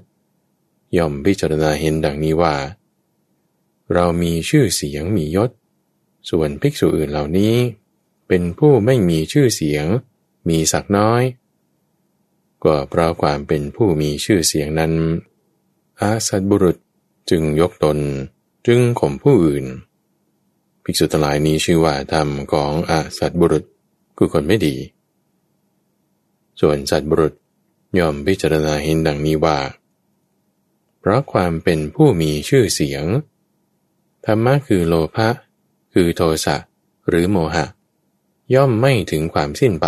[0.98, 2.56] ย่อมพิจารณาเห็นดังนี้ว่า
[3.94, 5.52] เรามีชื่อเสียงมียศ
[6.30, 7.56] ส่วนภิกษุอื่นเหล่านี้
[8.28, 9.86] เป็นผู้ไม่มีชื่อเสียง
[10.50, 11.24] มีศักน้อย
[12.64, 14.94] ก็เพราะความเป็นผู้มีชื่อเสียงนั้น
[16.02, 16.78] อาสัตบุรุษ
[17.30, 17.98] จึงยกตน
[18.68, 19.66] จึงข่มผู้อื่น
[20.84, 23.64] ภิกษุทั้งหลายนี้ชื่อว่าธรรมของอาสัตบุรุษ
[24.18, 24.76] คือคนไม่ดี
[26.62, 27.34] ส่วนสัตบุรุษ
[28.00, 29.58] ย่อมพิจารณาเห็นดังนี้ว่า
[31.00, 33.06] เพราะความเป็นผู้มีชื่อเสียง
[34.30, 35.30] ธรรมะคือโลภะ
[35.94, 36.56] คือโทสะ
[37.08, 37.66] หรือโมหะ
[38.54, 39.88] ย่อมไม่ถึงความสิ้นไป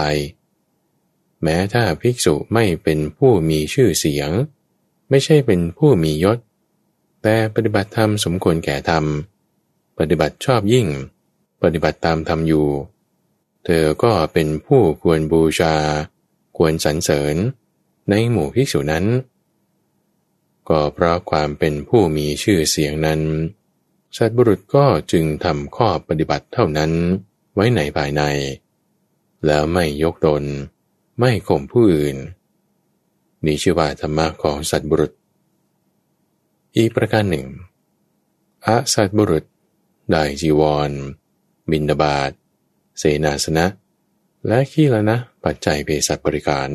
[1.43, 4.30] แม้ถ้าภิกษุไม่เป็นผู้มีชื่อเสียง
[5.10, 6.38] ไม่ใช่เป็นผู้มียศ
[7.23, 9.06] แต่ปฏิบัติธรรมสมควรแก่ธรรม
[9.97, 10.88] ปฏิบัติชอบยิ่ง
[11.63, 12.67] ปฏิบัติตามธรรมอยู่
[13.65, 15.75] เธอก็เป็นผู้ควรบูชา
[16.58, 17.36] ควรสรรเสริญ
[18.10, 19.06] ในหมู่ภิกษุนั้น
[20.69, 23.21] ก็เพราะความเป็นผู้มีชื่อเสียงนั้น
[24.17, 26.91] สัตบุรุษก็จึงทำข้อปฏิบัติเท่านั้น
[27.54, 28.24] ไว้ในภายใน
[29.45, 30.43] แล้วไม่ยกตน
[31.19, 32.17] ไม่ข่มผู้อื่น
[33.45, 35.12] นี่ชื่อว่าธรรมะของสัตบุรุษ
[36.78, 37.48] อีกประการหนึ่ง
[38.65, 39.45] อะสัตบุรุษ
[40.12, 40.91] ได้จีวร
[41.72, 42.32] บินดาบาต
[42.98, 43.65] เสนาสนะ
[44.48, 46.69] และขี้ละนะ ปัจจัยเภสัชบริการ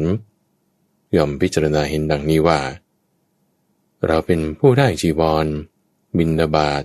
[1.17, 2.61] ย่อมพิจารณาเห็นดังนี้ว่า
[4.07, 5.47] เราเป็นผู้ได้จีวร
[6.19, 6.83] บินดาบาต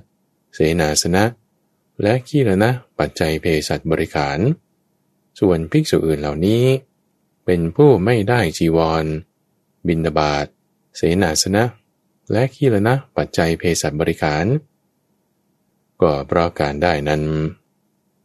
[0.79, 1.23] นาสนะ
[2.01, 4.39] และขี้ละนะ ปัจจัยเภสัชบริการ
[5.39, 6.63] ส่วนภิกษุอื่นเหล่านี้
[7.45, 9.05] เป็นผู้ไม่ได้จีวร
[9.87, 10.45] บินดาบาต
[10.95, 11.63] เสนาสนะ
[12.31, 14.45] และขี้ละนะ ปัจจัยเภสัชบริการ
[16.01, 17.23] ก็เพราะการได้นั้น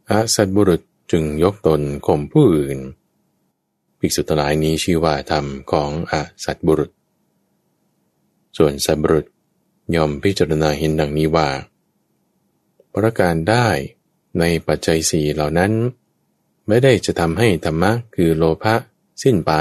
[0.09, 2.79] อาสัตบุรุษจึงยกตนข่มผู้อื่น
[3.99, 6.91] ภิกษุทั้งหลายนี้ชื่อว่าธรรมของอาสัตบุรุษ
[8.57, 9.25] ส่วนสัมรุษ
[9.95, 11.47] ยอมพิจารณาเห็นดังนี้ว่า
[12.95, 13.67] ประการได้
[14.39, 15.71] ในปัจจัยสี่เหล่านั้น
[16.67, 18.75] ไม่ได้จะทำให้ธรรมะคือโลภะ
[19.23, 19.53] สิ้นไป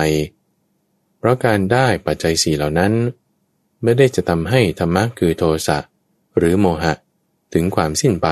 [1.18, 2.92] เพราะการได้ปัจจัยสี่เหล่านั้น
[3.82, 5.78] ไม่ได้จะทำให้ธรรมะคือโทสะ
[6.36, 6.94] หรือโมหะ
[7.52, 8.28] ถึงความสิ้นไป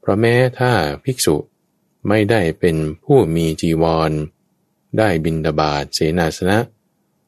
[0.00, 0.72] เพราะแม้ถ้า
[1.04, 1.36] ภิกษุ
[2.08, 4.12] ไม่ได้เป็นผู้มีจีวร
[4.98, 6.58] ได้บินดาบาดเสนาสนะ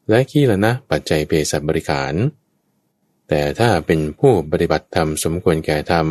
[0.08, 2.14] และขี้ละนะปัจจัยเภสัชบริการ
[3.32, 6.06] แต่ถ้าเป็นผู้ปฏิบัติธรรมสมควรแก่ธรรม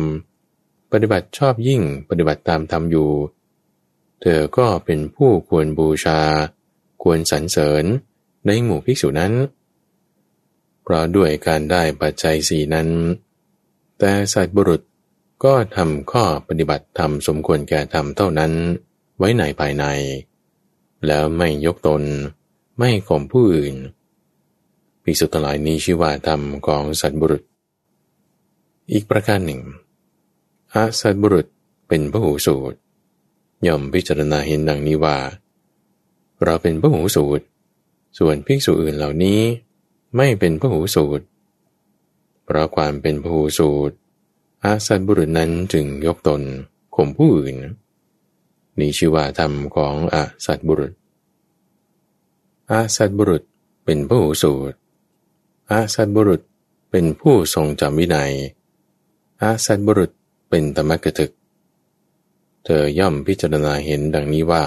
[0.92, 3.10] ปฏิบัติชอบยิ่งปฏิบัติตามธรรมอยู่
[4.20, 6.20] เธอก็เป็นผู้ควรบูชา
[7.02, 7.84] ควรสรรเสริญ
[8.46, 9.32] ในหมู่ภิกษุนั้น
[10.82, 12.88] เพราะด้วยการได้ปัจจัยสี่นั้น
[13.98, 14.82] แต่สัตบุรุษ
[15.44, 18.52] ก็ทำข้อปฏิบัติธรรมสมควรแก่ธรรมเท่านั้น
[19.18, 19.84] ไว้ในภายใน
[21.06, 22.02] แล้วไม่ยกตน
[22.78, 23.74] ไม่ข่มผู้อื่น
[25.10, 27.42] ภิภิกษุทั้งหลายนี้ชื่อว่าธรรมของสัตบุรุษ
[28.92, 29.60] อีกประการหนึ่ง
[30.74, 31.46] อาสัตบุรุษ
[31.88, 32.76] เป็นพระหูสูตร
[33.66, 35.16] ย่อมพิจารณาเห็นดังนี้ว่า
[36.44, 37.44] เราเป็นพระหูสูตร
[38.18, 39.40] ส่วนภิกษุอื่นเหล่านี้
[40.16, 41.24] ไม่เป็นพระหูสูตร
[42.44, 43.94] เพราะความเป็นพระหูสูตร
[44.64, 46.42] อาสัตบุรุษนั้นจึงยกตน
[46.96, 47.56] ข่มผู้อื่น
[48.78, 50.92] นี่ชื่อว่าธรรมของอาสัตบุรุษ
[52.70, 53.42] อาสัตบุรุษ
[53.84, 54.76] เป็นพระหูสูตร
[55.72, 56.40] อาสัตบุรุษ
[56.90, 58.32] เป็นผู้ทรงจำวินัย
[59.42, 60.10] อาสัตบุรุษ
[60.48, 61.30] เป็นธรรมกถึก
[62.64, 64.64] เธอย่อมพิจารณาเห็นดังนี้ว่า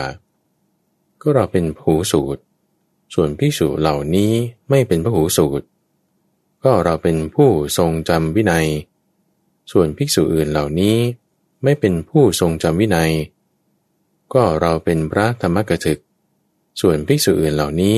[1.21, 2.41] ก็เราเป็นผู้สูตร
[3.13, 4.31] ส่วนพิสูจเหล่านี้
[4.69, 5.65] ไม่เป็นพระหูสูตร
[6.63, 8.67] ก็เราเป็นผู้ทรงจำวินัย
[9.71, 10.97] ส่วนภิกษุอื่นเหล่านี้
[11.63, 13.11] ไม่เป็นผู้ทรงจำวินัย
[14.33, 15.99] ก็เราเป็นพระธรรมกถึก
[16.81, 17.97] ส่วนภิกษุอื่นเหล่านี้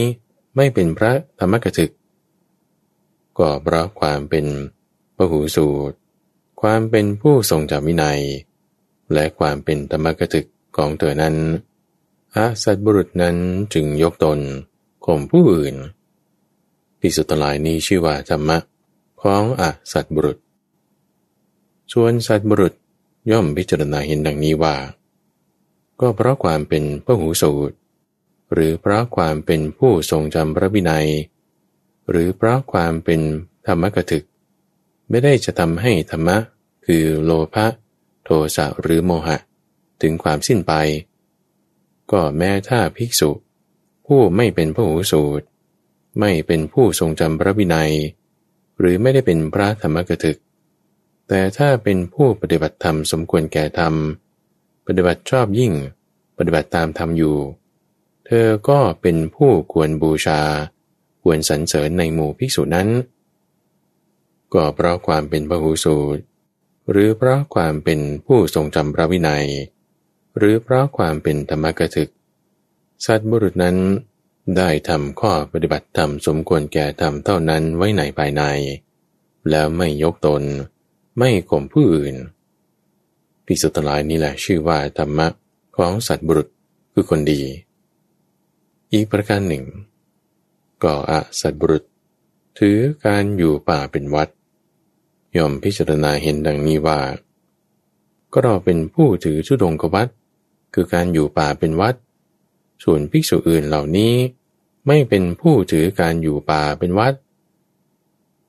[0.55, 1.91] ไม่เป็นพระธรรมกถึก
[3.39, 4.45] ก็เพราะความเป็น
[5.15, 5.97] พหูสูตร
[6.61, 8.21] ความเป็นผู้ทรงจำวินัย
[9.13, 10.45] และความเป็นธรรมกถึก
[10.77, 11.35] ของเธอนั้น
[12.35, 13.35] อาสัตบุรุษนั้น
[13.73, 14.39] จึงยกตน
[15.05, 15.75] ข่มผู้อื่น
[16.99, 18.57] พิสุทลายนี้ชื่อว่าธรรมะ
[19.21, 20.37] ของอาสัตบุรุษ
[21.93, 22.73] ส่วนสัตบุรุษ
[23.31, 24.75] ย่อมพิจารณาเห็นดังนี้ว่า
[25.99, 27.75] ก็เพราะความเป็นพระหูสูตร
[28.53, 31.07] หรือเพราะความเป็นผู้ทรงจำพระวินัย
[32.09, 33.21] หรือเพราะความเป็น
[33.67, 34.23] ธรรมกถึก
[35.09, 36.37] ไม่ได้จะทำให้ธรรมะ
[36.85, 37.67] คือโลภะ
[38.23, 39.37] โทสะหรือโมหะ
[40.01, 40.73] ถึงความสิ้นไป
[42.11, 43.31] ก็แม้ถ้าภิกษุ
[44.07, 45.45] ผู้ไม่เป็นพระหูสูตร
[46.19, 47.91] ไม่เป็นผู้ทรงจำพระวินัย
[48.79, 50.37] หรือไม่ได้เป็นพระธรรมกถึก
[51.27, 53.93] แต่ถ้าเป็นผู้ปฏิบัติธรรมสมควรแก่ธรรม
[54.85, 55.73] ปฏิบัติชอบยิ่ง
[56.37, 57.37] ปฏิบัติตามธรรมอยู่
[58.25, 60.41] เธอก็เป็นผู้ควรบูชา
[61.25, 62.89] ควรสรรเสริญในหมู่ภิกษุนั้น
[64.53, 66.21] ก็เพราะความเป็นพหูสูตร
[66.91, 69.45] หรือเพราะความเป็นผู้ทรงจำพระวินัย
[70.37, 72.09] หรือเพราะความเป็นธรรมกถึก
[73.05, 73.77] สัตว์บุรุษนั้น
[74.57, 78.43] ได้ทำข้อปฏิบัติธรรมสมควรแก่ธรรมเท่านั้นไว้ในภายใน
[79.49, 80.43] แล้วไม่ยกตน
[81.17, 82.15] ไม่ข่มผู้อื่น
[83.45, 85.27] ภิกษุทั้งหลายนี่แหละชื่อว่าธรรมะ
[85.77, 86.47] ของสัตว์บุรุษ
[86.93, 87.41] คือคนดี
[88.93, 89.65] อีกประการหนึ่ง
[90.83, 91.83] ก็ออะสัตบุรุษ
[92.59, 94.29] ถือการอยู่ป่าเป็นวัด
[95.37, 96.99] ยอมพิจารณาเห็นดังนี้ว่า
[98.31, 100.07] ก็เราเป็นผู้ถือชุดงกวัด
[100.73, 101.95] คือการอยู่ป่าเป็นวัด
[102.83, 104.13] ส่วนภิกษุอื่นเหล่านี้
[104.87, 107.13] ไม่เป็นผู้ถือการอยู่ป่าเป็นวัด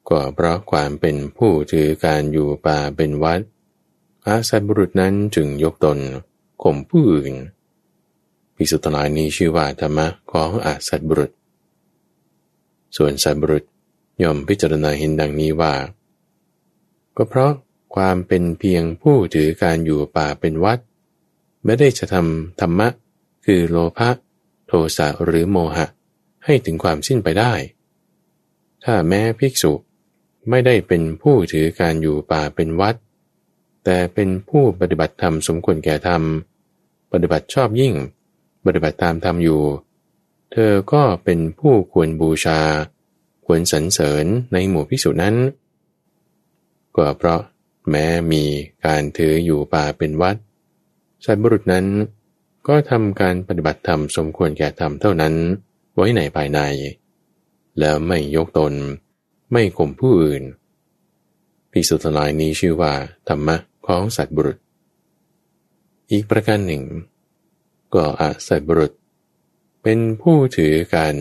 [0.08, 3.40] ก็เพราะความเป็นผู้ถือการอยู่ป่าเป็นวัด
[4.26, 5.98] อาสัตบุรุษนั้นจึงยกตน
[6.62, 7.34] ข่มผู้อื่น
[8.56, 11.30] ภิกษุทั้งหลายนี้ชื่อว่าธรรมะของอาสัตบุรุษ
[12.96, 13.64] ส่วนสัตบุรุษ
[14.22, 15.74] ย่อมพิจารณาเห็นดังนี้ว่า
[17.16, 17.52] ก็เพราะ
[17.94, 20.78] ความเป็นเพียงผู้ถือการอยู่ป่าเป็นวัด
[21.64, 22.88] ไม่ได้จะทำธรรมะ
[23.44, 24.10] คือโลภะ
[24.66, 25.86] โทสะหรือโมหะ
[26.44, 27.52] ให้ถึงความสิ้นไปได้
[28.84, 29.72] ถ้าแม้ภิกษุ
[30.50, 32.94] ไม่ได้เป็นผู้ถือการอยู่ป่าเป็นวัด
[33.84, 36.22] แต่เป็นผู้ปฏิบัติธรรมสมควรแก่ธรรม
[37.12, 37.94] ปฏิบัติชอบยิ่ง
[38.66, 39.60] ปฏิบัติตามธรรมอยู่
[40.58, 42.60] เธอก็เป็นผู้ควรบูชา
[43.46, 45.36] ควรสรรเสริญในหมู่พิสุนั้น
[46.96, 47.40] ก็เพราะ
[47.90, 48.44] แม้มี
[48.86, 50.36] การถืออยู่ป่าเป็นวัด
[51.24, 51.86] สัตบุรุษนั้น
[52.68, 55.34] ก็ทำการปฏิบัติธรรมสมควรแก่ธรรมเท่านั้น
[55.94, 56.60] ไว้ในภายใน
[57.78, 58.72] แล้วไม่ยกตน
[59.52, 60.42] ไม่ข่มผู้อื่น
[61.70, 62.92] ภิกษุทั้งหลายนี้ชื่อว่า
[63.28, 64.58] ธรรมะของสัตว์บุรุษ
[66.10, 66.82] อีกประการหนึ่ง
[67.94, 68.92] ก็อาสัตว์บุรุษ
[69.88, 71.14] เป็นผู้ถือการ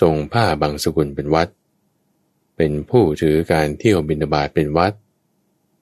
[0.00, 1.48] ทรงผ้าบางสกุลเป็นวัด
[2.56, 4.92] เป็นผู้ถือการเที่ยวบินาบาตเป็นวัด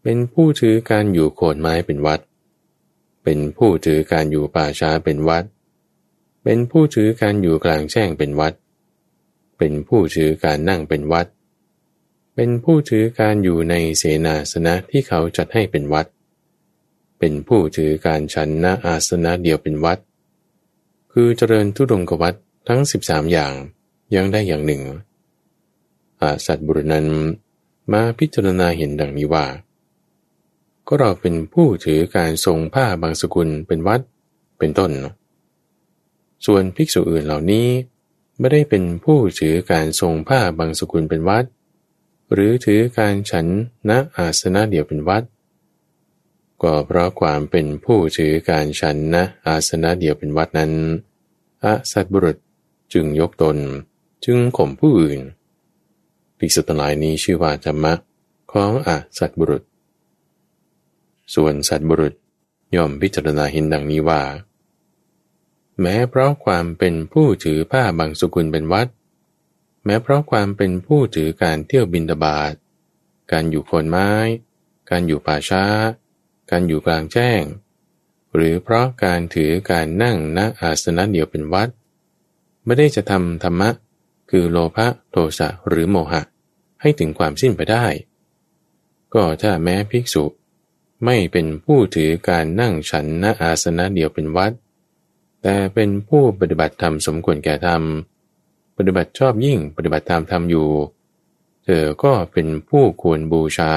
[0.03, 2.21] เป็นผู้ถือการอยู่โคนไม้เป็นวัด
[3.25, 5.45] เป็นผู้ถือการอยู่ป่าช้าเป็นวัด
[6.45, 8.55] เป็นผู้ถือการอยู่กลางแจ้งเป็นวัด
[9.59, 11.27] เป็นผู้ถือการนั่งเป็นวัด
[12.35, 16.07] เป็นผู้ถือการอยู่ในเสนาสนะที่เขาจัดให้เป็นวัด
[17.19, 20.01] เป็นผู้ถือการฉันนาอาสนะเดียวเป็นวัด
[21.19, 22.35] คือเจริญทุดงกวัด
[22.69, 23.53] ทั้ง 13 อย่าง
[24.15, 24.83] ยังได้อย่างหนึ่ง
[26.21, 27.07] อาสัตบุรุนั้น
[27.93, 29.47] มาพิจารณาเห็นดังนี้ว่า
[30.87, 34.01] ก็เราเป็นผู้ถือการทรงผ้าบางสกุลเป็นวัด
[34.59, 34.91] เป็นต้น
[36.47, 37.67] ส่วนภิกษุอื่นเหล่านี้
[38.39, 41.45] ไม่ได้เป็นผู้ถือการทรงผ้าบางสกุลเป็นวัด
[42.33, 43.47] หรือถือการฉัน
[43.89, 45.23] ณอาสนะเดียวเป็นวัด
[46.63, 50.73] ก็เพราะความเป็นผู้ถือการฉันณอาสนะเดียวเป็นวัดนั้น
[51.67, 52.37] อาสัตบุรุษ
[52.93, 53.57] จึงยกตน
[54.25, 55.21] จึงข่มผู้อื่น
[56.39, 57.95] ภิกษุทั้งหลายนี้ชื่อว่าธรรมะ
[58.53, 59.63] ของอสัตบุรุษ
[61.35, 62.15] ส่วนสัตบุรุษ
[62.77, 64.23] ย่อมพิจารณาเห็นดังนี้ว่า
[65.81, 68.89] แม้เพราะความเป็นผู้ถือผ้าบางสุกุลเป็นวัด
[69.85, 72.55] แม้เพราะความเป็นผู้ถือการเที่ยวบินตบาท
[73.33, 74.11] การอยู่คนไม้
[74.91, 75.65] การอยู่ป่าช้า
[76.51, 77.43] การอยู่กลางแจ้ง
[78.35, 81.69] หรือเพราะการถือการนั่งณอาสนะเดียวเป็นวัด
[82.65, 83.71] ไม่ได้จะทำธรรมะ
[84.31, 86.23] คือโลภะโทสะหรือโมหะ
[86.81, 87.85] ให้ถึงความสิ้นไปได้
[89.15, 90.25] ก็ถ้าแม้ภิกษุ
[91.05, 94.53] ไม่เป็นผู้ถือการนั่งฉันณอาสนะเดียวเป็นวัด
[95.43, 97.83] แต่เป็นผู้ปฏิบัติธรรมสมควรแก่ธรรม
[98.77, 100.69] ปฏิบัติชอบยิ่งปฏิบัติตามธรรมอยู่
[101.65, 103.73] เธอก็เป็นผู้ควรบูชา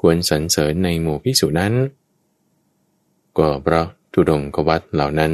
[0.00, 1.74] ควรสรรเสริญในหมู่พิสุนั้น
[3.38, 5.32] ก็เพราะทุดงกวัตเหล่านั้น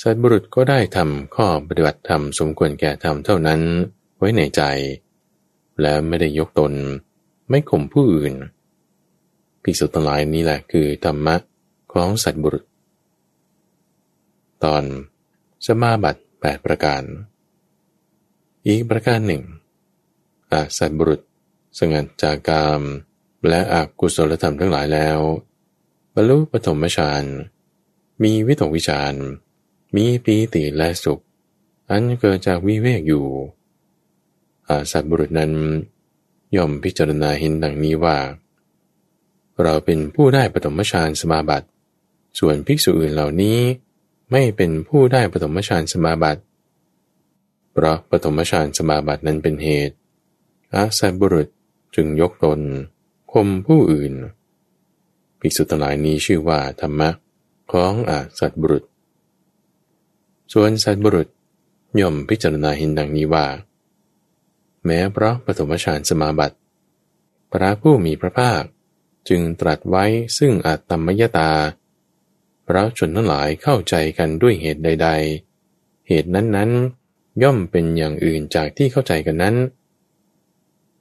[0.00, 3.60] สัตบุรุษก็ได้ทำข้อปฏิบัติธรรมสมควรแก่ธรรมเท่านั้น
[4.18, 4.62] ไว้ในใจ
[5.80, 6.72] และไม่ได้ยกตน
[7.48, 8.34] ไม่ข่มผู้อื่น
[9.62, 11.36] พิสุทั้งหลายนี้แหละคือธรรมะ
[11.92, 12.64] ของสัตบุรุษ
[14.64, 14.84] ตอน
[15.66, 17.02] สมาบัติ8ประการ
[18.66, 19.42] อีกประการหนึ่ง
[20.52, 21.20] อาสัตบุรุษ
[21.78, 22.82] สงัดจากกาม
[23.48, 25.18] และอากุศลธรรมทั้งหลายแล้ว
[26.18, 27.24] บรรลุปฐมฌาน
[28.22, 29.14] มีวิตกวิจาร
[29.96, 31.22] มีปีติและสุข
[31.90, 33.26] อันเกิดจากวิเวกอยู่
[34.68, 35.52] อาสัตบุรุษนั้น
[36.56, 38.18] ย่อมพิจารณาเห็นดังนี้ว่า
[39.62, 41.66] เราเป็นผู้ได้ปฐมฌานสมาบัติ
[42.38, 43.58] ส่วนภิกษุอื่นเหล่านี้
[44.30, 46.42] ไม่เป็นผู้ได้ปฐมฌานสมาบัติ
[47.72, 49.94] เพราะปฐมฌานสมาบัตินั้นเป็นเหตุ
[50.74, 51.48] อาสัตบุรุษ
[51.94, 52.60] จึงยกตน
[53.32, 54.14] คมผู้อื่น
[55.40, 57.10] ภิกษุทั้งหลายนี้ชื่อว่าธรรมะ
[57.72, 58.84] ของอาสัตบุรุษ
[60.52, 61.28] ส่วนสัตบุรุษ
[62.00, 63.46] ย่อมพิจารณาเห็นดังนี้ว่า
[64.84, 66.56] แม้เพราะปฐมฌานสมาบัติ
[67.52, 68.62] พระผู้มีพระภาค
[69.28, 70.04] จึงตรัสไว้
[70.38, 71.50] ซึ่งอาตมมยตา
[72.64, 75.08] เพราะชนทั้งหลายเข้าใจกันด้วยเหตุใด
[75.58, 79.54] ๆ เหตุนั้นๆ ย่อมเป็นอย่างอื่นจากที่เข้าใจกันนั้น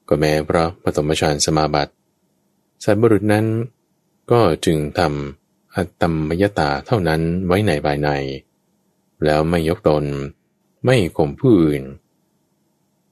[0.07, 1.93] ก็แม้เพราะปฐมฌานสมาบัติ
[2.83, 3.45] สัตบุรุษนั้น
[4.31, 8.09] ก็จึงทำอัตตมยตาเท่านั้นไว้ในภายใน
[9.23, 10.05] แล้วไม่ยกตน
[10.85, 11.83] ไม่ข่มผู้อื่น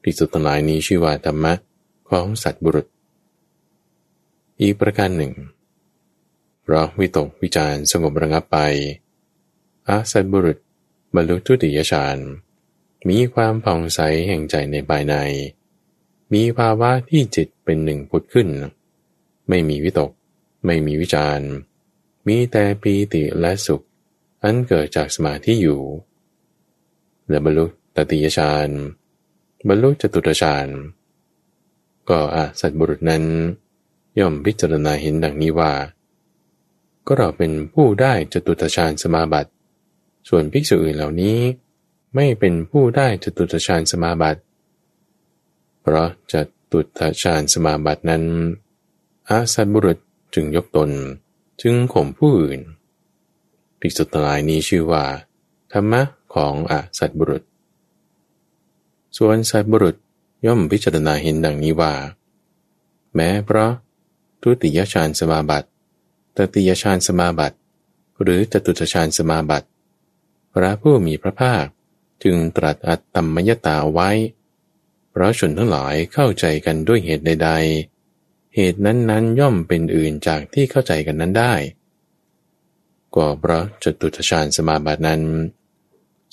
[0.02, 1.54] ภิกษุทั้งหลายนี้ชื่อว่าธรรมะ
[2.10, 2.88] ของสัตบุรุษ
[4.62, 5.34] อีกประการหนึ่ง
[6.62, 8.58] เพราะวิตกวิจารสงบระงับไป
[9.88, 10.58] อาสัตบุรุษ
[11.16, 12.18] บรรลุทุติยฌาน
[13.10, 15.16] มีความผ่องใสแห่งใจในภายใน
[16.34, 18.48] มีภาวะที่จิตเป็นหนึ่งผุดขึ้น
[19.50, 20.12] ไม่มีวิตก
[20.66, 21.50] ไม่มีวิจารณ์
[22.28, 23.84] มีแต่ปีติและสุข
[24.44, 25.82] อันเกิดจากสมาธิอยู่
[27.30, 28.70] และบรรลุตติยฌาน
[29.68, 30.68] บรรลุจตุตฌาน
[32.10, 33.24] ก็อาสัตบุรุษนั้น
[34.20, 35.74] ย่อมพิจารณาเห็นดังนี้ว่า
[37.06, 39.52] ก็เราเป็นผู้ได้จตุตฌานสมาบัติ
[40.30, 41.38] ส่วนภิกษุอื่นเหล่านี้
[42.16, 44.42] ไม่เป็นผู้ได้จตุตฌานสมาบัติ
[45.82, 46.34] เพราะจ
[46.72, 48.24] ตุตฌานสมาบัตินั้น
[49.30, 50.00] อาสัตบุรุษ
[50.34, 50.90] จึงยกตน
[51.62, 52.60] จึงข่มผู้อื่น
[53.80, 55.04] ภิกษุทั้งหลายนี้ชื่อว่า
[55.72, 56.02] ธรรมะ
[56.34, 57.44] ของอสัตบุรุษ
[59.18, 59.96] ส่วนสัตบุรุษ
[60.46, 61.94] ย่อมพิจารณาเห็นดังนี้ว่า
[63.16, 63.72] แม้เพราะ
[64.42, 65.68] ทุติยฌานสมาบัติ
[66.36, 67.58] ตติยฌานสมาบัติ
[68.22, 69.68] หรือจตุตฌานสมาบัติ
[70.54, 71.66] พระผู้มีพระภาค
[72.24, 74.10] จึงตรัสอัตตมยตาไว้
[75.10, 77.93] เพราะชนทั้งหลายเข้าใจกันด้วยเหตุใดๆ
[78.56, 81.54] เหตุนั้นๆย่อมเป็นอื่นจากที่เข้าใจกันนั้นได้
[83.16, 85.22] ก็เพราะจตุทชาญสมาบัตินั้น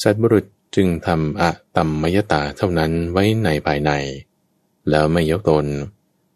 [0.02, 0.44] สัตบุรุษ
[0.76, 3.90] จึงทำอะตัมมยตาเท่านั้นไว้ในภายใน
[4.90, 5.66] แล้วไม่ยกตน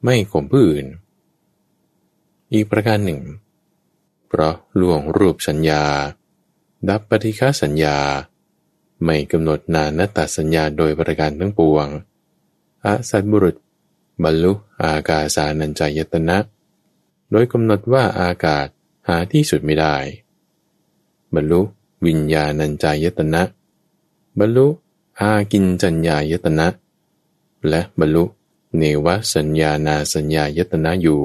[0.04, 0.86] ไม่ข่มผู้อื่น
[2.52, 3.20] อีกประการหนึ่ง
[4.28, 5.82] เพราะล่วงรูปสัญญา
[6.88, 7.96] ดับปฏิฆาสัญญา
[9.04, 11.86] ไม่กำหนดนานตสัญญาโดยประการทั้งปวง
[12.84, 13.56] อสัตบุรุษ
[14.22, 14.52] บรรลุ
[14.82, 16.38] อากาสานัญจายตนะ
[17.30, 18.66] โดยกำหนดว่าอากาศ
[19.08, 19.94] หาที่สุดไม่ได้
[21.34, 21.60] บรรลุ
[22.06, 23.42] วิญญาณัญจายตนะ
[24.38, 24.66] บรรลุ
[25.20, 26.66] อากินจัญญายตนะ
[27.68, 28.24] และบรรลุ
[28.78, 31.22] เนวสัญญานาสัญญายตนะอยู่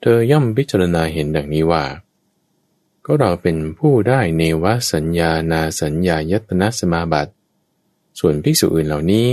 [0.00, 1.84] เธอย่อมพิจารณาเห็นดังนี้ว่า
[3.04, 7.32] ก็เราเป็นผู้ได้เนวสัญญานาสัญญายตนะสมาบัติ
[8.18, 9.28] ส่วนภิกษุอื่นเหล่านี้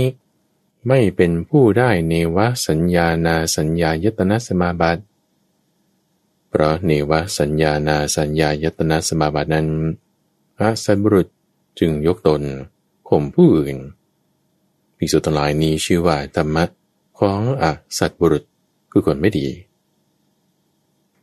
[0.88, 5.02] ไม่เป็นผู้ได้เนวสัญญานาสัญญายตนะสมาบัติ
[6.48, 9.68] เพราะเนวสัญญานาสัญญายตนะสมาบัตินั้น
[10.56, 11.28] พระสัตบุรุษ
[11.78, 12.42] จึงยกตน
[13.08, 13.78] ข่มผู้อื่น
[14.96, 16.64] ภิกษุทั้งหลายนี้ชื่อว่าธรรมะ
[17.18, 17.64] ของอ
[17.98, 18.44] สัตบุรุษ
[18.90, 19.48] คือคนไม่ดี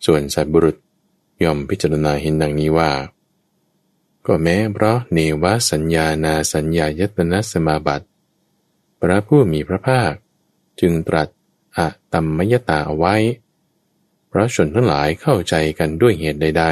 [0.06, 0.78] ส่วนสัตบุรุษ
[1.44, 2.92] ย่อมพิจารณาเห็นดังนี้ว่า
[4.26, 8.06] ก็แม้เพราะเนวสัญญานาสัญญายตนะสมาบัติ
[9.02, 10.14] พระผู้มีพระภาค
[10.82, 11.28] จึงตรัส
[11.78, 13.16] อะตัมมยตาเอาไว้
[14.28, 16.66] เพราะชนทั้งหลายเข้าใจกันด้วยเหตุใด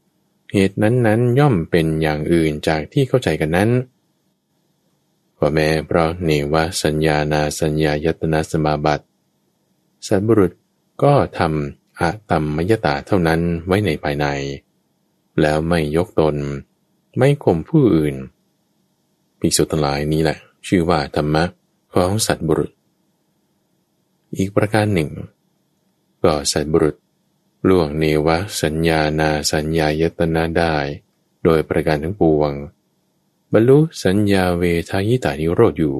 [0.00, 3.70] ๆ เหตุนั้นๆย่อมเป็นอย่างอื่นจากที่เข้าใจกันนั้น
[5.38, 9.04] ก็แม้เพราะเนวสัญญานาสัญญายตนะสมาบัติ
[10.06, 10.52] สัตบุรุษ
[11.02, 14.26] ก็ทำอะตัมมยตาเท่านั้นไว้ในภายใน
[15.40, 16.36] แล้วไม่ยกตน
[17.18, 18.14] ไม่ข่มผู้อื่น
[19.40, 21.44] ภิกษุทั้งหลายนี้แหละ ชื่อว่าธรรมะ
[21.94, 22.70] ของสัตบุรุษ
[24.36, 25.10] อีกประการหนึ่ง
[26.22, 26.96] ก็สัตบุรุษ
[27.68, 28.28] ล่วงเนว
[28.62, 30.74] สัญญานาสัญญายตนะได้
[31.44, 32.52] โดยประการทั้งปวง
[33.52, 35.98] บรรลุสัญญาเวทายตานิโรธอยู่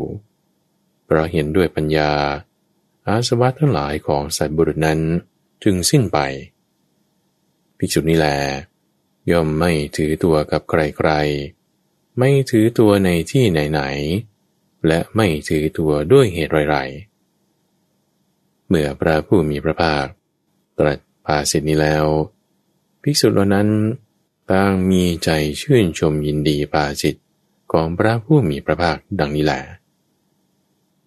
[1.04, 2.10] เพราะเห็นด้วยปัญญา
[3.06, 5.00] อาสวะทั้งหลายของสัตบุรุษนั้น
[5.62, 6.18] จึงสิ้นไป
[7.78, 8.28] ภิกษุนี้แล
[9.30, 14.37] ย่อมไม่ถือตัวกับใครๆ ไม่ถือตัวในที่ไหนๆ
[14.86, 20.06] และไม่ถือตัวด้วยเหตุไรๆเมื่อพระผู้มีพระภาค
[20.78, 22.06] ตรัสภาสิทธินี้แล้ว
[23.02, 23.68] ภิกษุเหล่านั้น
[24.50, 27.22] ต่างมีใจชื่นชมยินดีภาสิทธิ
[27.72, 29.60] ของพระผู้มีพระภาคดังนี้แหละ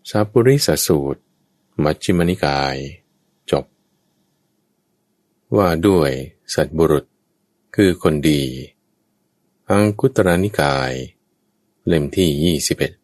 [0.09, 1.21] สัพปริสสูตร
[1.83, 2.75] มัชฌิมนิกาย
[3.51, 3.65] จบ
[5.55, 6.11] ว่าด้วย
[6.53, 7.05] สัตบุรุษ
[7.75, 8.43] คือคนดี
[9.69, 10.91] อังคุตรนิกาย
[11.87, 13.00] เล่มที่ 21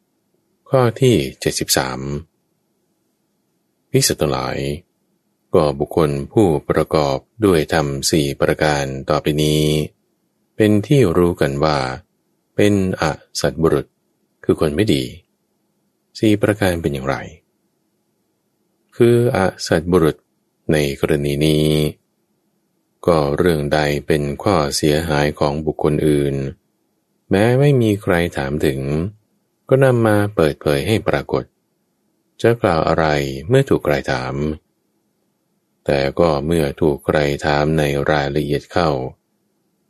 [0.74, 1.16] ข้อที่
[2.74, 4.58] 73พิสตหลาย
[5.54, 9.64] ก็บุคคลผู้ประกอบด้วยธรรมสี่ประการต่อไปนี้
[10.56, 11.78] เป็นที่รู้กันว่า
[12.56, 13.04] เป็นอ
[13.40, 13.86] สัตบุรุษ
[14.44, 15.04] คือคนไม่ดี
[16.20, 17.16] สี่ประการเป็นอย่างไร
[18.96, 20.16] คืออสัตบุรุษ
[20.72, 21.68] ในกรณีนี้
[23.08, 26.36] ก็เรื่องใดเป็นข้อเสียหายของบุคคลอื่น
[27.30, 28.82] แม้ไม่มีใครถามถึง
[29.70, 31.44] ก็นำมาเปิดเผยให้ปรากฏ
[32.42, 33.06] จะกล่าวอะไร
[33.48, 34.34] เมื่อถูกใครถาม
[35.86, 38.90] แต่ก็เมื่อถูกใครถามในรายละเอียดเข้า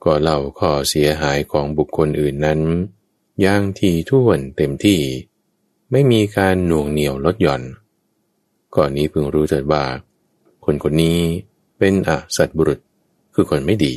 [0.04, 2.60] ก็เล่าข้อเสียหายของบุคคลอื่นนั้น
[3.42, 5.00] อย่างทีท่วนเต็มที่
[5.92, 7.62] ไม่มีการหน่วงเหนียวลดหย่อน
[8.76, 9.84] ก่อนนี้พึงรู้เถิดว่า
[10.66, 11.20] คนคนนี้
[11.78, 12.80] เป็นอสัตบุรุษ
[13.34, 13.96] คือคนไม่ดี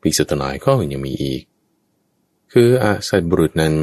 [0.00, 1.42] ปีสุตนายข้ออื่นยังมีอีก
[2.52, 3.74] คืออาสัตบุรุษนั้น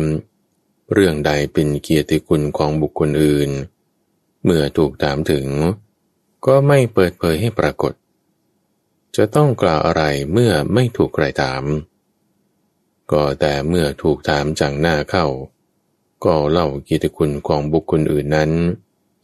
[0.93, 3.49] เรื่องใดเป็นเกียรติคุณของบุคคลอื่น
[4.43, 5.47] เมื่อถูกถามถึง
[6.45, 7.93] ก็ไม่เปิดเผยให้ปรากฏ
[9.15, 10.03] จะต้องกล่าวอะไร
[10.34, 11.63] เมื่อไม่ถูกใครถาม
[13.11, 15.26] ก็แต่เมื่อถูกถามจังหน้าเข้า
[16.26, 18.51] ก็เล่าเกียรติคุณของบุคคลอื่นนั้น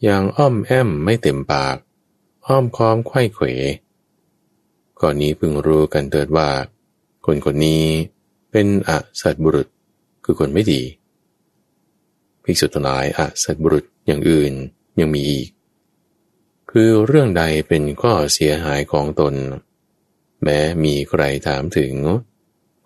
[0.03, 1.75] อย่างอ้อมแอมไม่เต็มปาก
[2.47, 3.45] อ้อมค้อมไข้เขว
[5.01, 6.49] ก่อนนี้พึงรู้กันเถิดว่า
[7.25, 7.85] คนคนนี้
[8.55, 8.91] เป็นอ
[9.21, 9.67] สัตบุรุษ
[10.25, 10.81] คือคนไม่ดี
[12.43, 14.53] ภิกษุทั้งหลายอสัตบุรุษอย่างอื่น
[14.99, 15.49] ยังมีอีก
[16.71, 19.33] คือเรื่องใดเป็นข้อเสียหายของตน
[20.43, 21.93] แม้มีใครถามถึง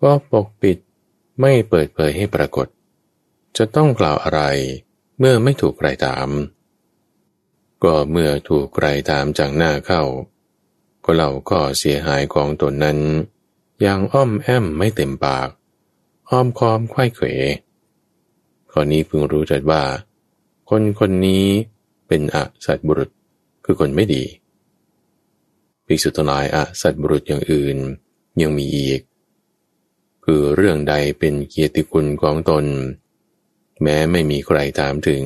[0.02, 0.78] ก็ปกปิด
[1.40, 2.66] ไม่เปิดเผยให้ปรากฏ
[3.56, 4.42] จะต้องกล่าวอะไร
[5.18, 6.28] เมื่อไม่ถูกใครถาม
[7.84, 10.02] ก็เมื่อถูกใครถามจากหน้าเข้า
[11.04, 12.98] ก็เล่าข้อเสียหายของตนนั้น
[13.80, 15.48] อย่างอ้อมแอมไม่เต็มปาก
[16.30, 17.26] อ้อมคอมไข้เขว
[18.70, 19.82] ข้อนี้พึงรู้จัดว่า
[20.70, 21.44] คนคนนี้
[22.08, 23.10] เป็นอสัตบุรุษ
[23.64, 24.24] คือคนไม่ดี
[25.86, 27.76] ภิกษุทั้งหลายอสัตบุรุษอย่างอื่น
[28.40, 29.00] ยังมีอีก
[30.24, 32.64] คือเรื่องใดเป็นเกียรติคุณของตน
[33.82, 35.24] แม้ไม่มีใครถามถึง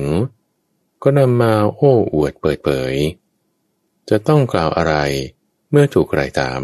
[1.03, 2.93] ก็นำมาโอ้อวดเปิดเผย
[4.09, 4.95] จะต้องกล่าวอะไร
[5.71, 6.61] เมื่อถูกใครถาม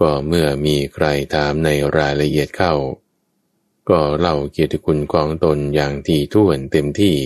[0.00, 2.74] ก็เมื่อมีใครถามในรายละเอียดเข้า
[3.90, 7.16] ก็เล่าเกียรติคุณของตนอย่างที่ท่วนเต็มที่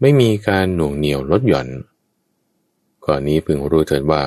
[0.00, 1.68] ไม่มีการหน่วงเหนียวลดหย่อน
[3.06, 4.22] ก่อนนี้พึงรู้เถิดว่า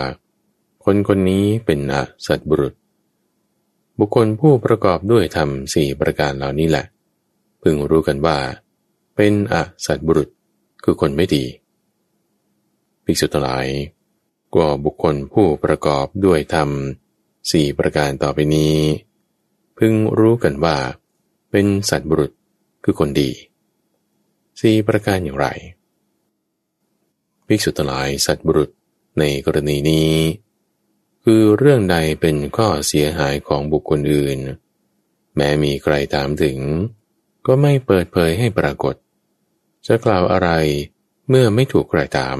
[0.83, 1.95] คนคนนี้เป็นอ
[2.27, 2.73] สัตบุรุษ
[3.99, 6.85] บุคคลผู้ประกอบด้วยธรรมสี่ประการเหล่านี้แหละ
[7.63, 8.37] พึงรู้กันว่า
[9.15, 9.55] เป็นอ
[9.85, 10.29] สัตบุรุษ
[10.83, 11.43] คือคนไม่ดี
[13.05, 13.67] ภิกษุทั้งหลาย
[14.55, 16.69] ก็บุคคลผู้ประกอบด้วยธรรม
[17.51, 18.75] สี่ประการต่อไปนี้
[19.77, 20.77] พึงรู้กันว่า
[21.51, 22.31] เป็นสัตว์บุรุษ
[22.83, 23.31] คือคนดี
[24.59, 25.47] สี่ประการอย่างไร
[27.47, 28.69] ภิกษุทั้งหลายสัตว์บุรุษ
[29.19, 30.11] ในกรณีนี้
[31.23, 34.37] คือเรื่องใดเป็นข้อเสียหายของบุคคลอื่น
[35.35, 36.57] แม้มีใครถามถึง
[37.45, 38.95] ก็ไม่เปิดเผยให้ปรากฏ
[39.87, 40.49] จะกล่าวอะไร
[41.29, 42.39] เมื่อไม่ถูกใครถาม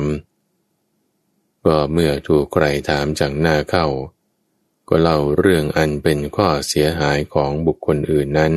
[1.65, 3.85] ก็เมื่อถูกใครถามจากหน้าเข้า
[4.89, 8.53] ก็เล่าเรื่องอันเป็นข้อเสียหายของบุคคลอื่นนั้น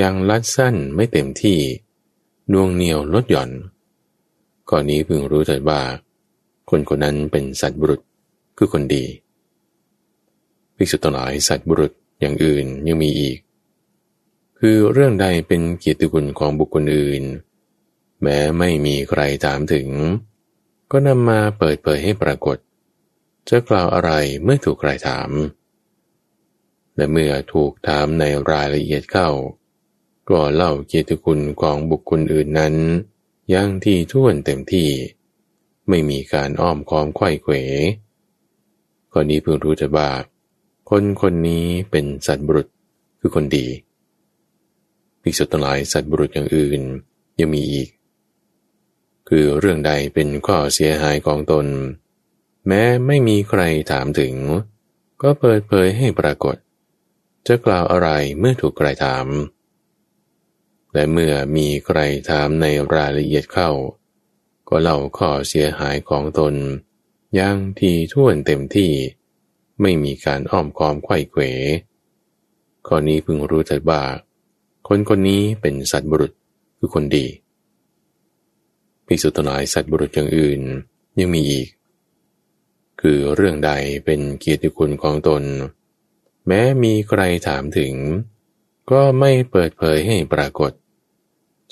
[0.00, 1.58] ยังลัดสั้นไม่เต็มที่
[2.52, 3.50] ดวงเหนียวลดหย่อน
[4.70, 5.80] ก่อนนี้พึงรู้เถิดว่า
[6.70, 8.00] คนคนนั้นเป็นสัตว์บุรุษ
[8.56, 9.04] คือคนดี
[10.76, 13.38] ภิกษุทั้งหลายสัตว์บุรุษอย่างอื่นยังมีอีก
[14.58, 17.22] คือเรื่องใดเป็นเกียรติคุณของบุคคลอื่น
[18.22, 19.88] แม้ไม่มีใครถามถึง
[20.90, 22.56] ก็นำมาเปิดเผยให้ปรากฏ
[23.50, 24.10] จะกล่าวอะไร
[24.42, 25.30] เมื่อถูกใครถาม
[26.96, 29.28] และเมื่อถูกถามในรายละเอียดเข้า
[30.30, 32.74] ก็เล่าเกียรติคุณของบุคคลอื่นนั้น
[33.50, 34.88] อย่างที่ท่วนเต็มที่
[35.88, 37.54] ไม่มีการอ้อมค้อมไข้เขว
[39.12, 40.10] ข้อนี้เพิ่งรู้จะว่า
[40.90, 42.66] คนคนนี้เป็นสัตว์บุรุษ
[43.20, 43.66] คือคนดี
[45.22, 46.80] ภิกษุทั้งหลายสัตว์บุรุษอย่างอื่น
[47.38, 47.88] ยังมีอีก
[49.28, 51.66] คือเรื่องใดเป็นข้อเสียหายของตน
[52.68, 54.34] แม้ไม่มีใครถามถึง
[55.22, 56.56] ก็เปิดเผยให้ปรากฏ
[57.46, 58.08] จะกล่าวอะไร
[58.38, 59.26] เมื่อถูกใครถาม
[60.94, 61.98] และเมื่อมีใคร
[62.30, 63.70] ถามในรายละเอียดเข้า
[64.68, 66.54] ก็เล่าข้อเสียหายของตน
[67.34, 68.92] อย่างทีท่วนเต็มที่
[69.80, 71.42] ไม่มีการอ้อมค้อมไข้เขว
[72.86, 74.02] ข้อนี้พึงรู้เถิดว่า
[74.88, 76.32] คนคนนี้เป็นสัตว์บุรุษ
[76.78, 77.26] คือคนดี
[79.06, 80.60] ภิกษุตนายสัตว์บุรุษอย่างอื่น
[81.18, 81.68] ยังมีอีก
[83.00, 83.72] คือเรื่องใด
[84.04, 85.42] เป็นเกียรติคุณของตน
[86.46, 87.94] แม้มีใครถามถึง
[88.90, 90.72] ก็ไม่เปิดเผยให้ปรากฏ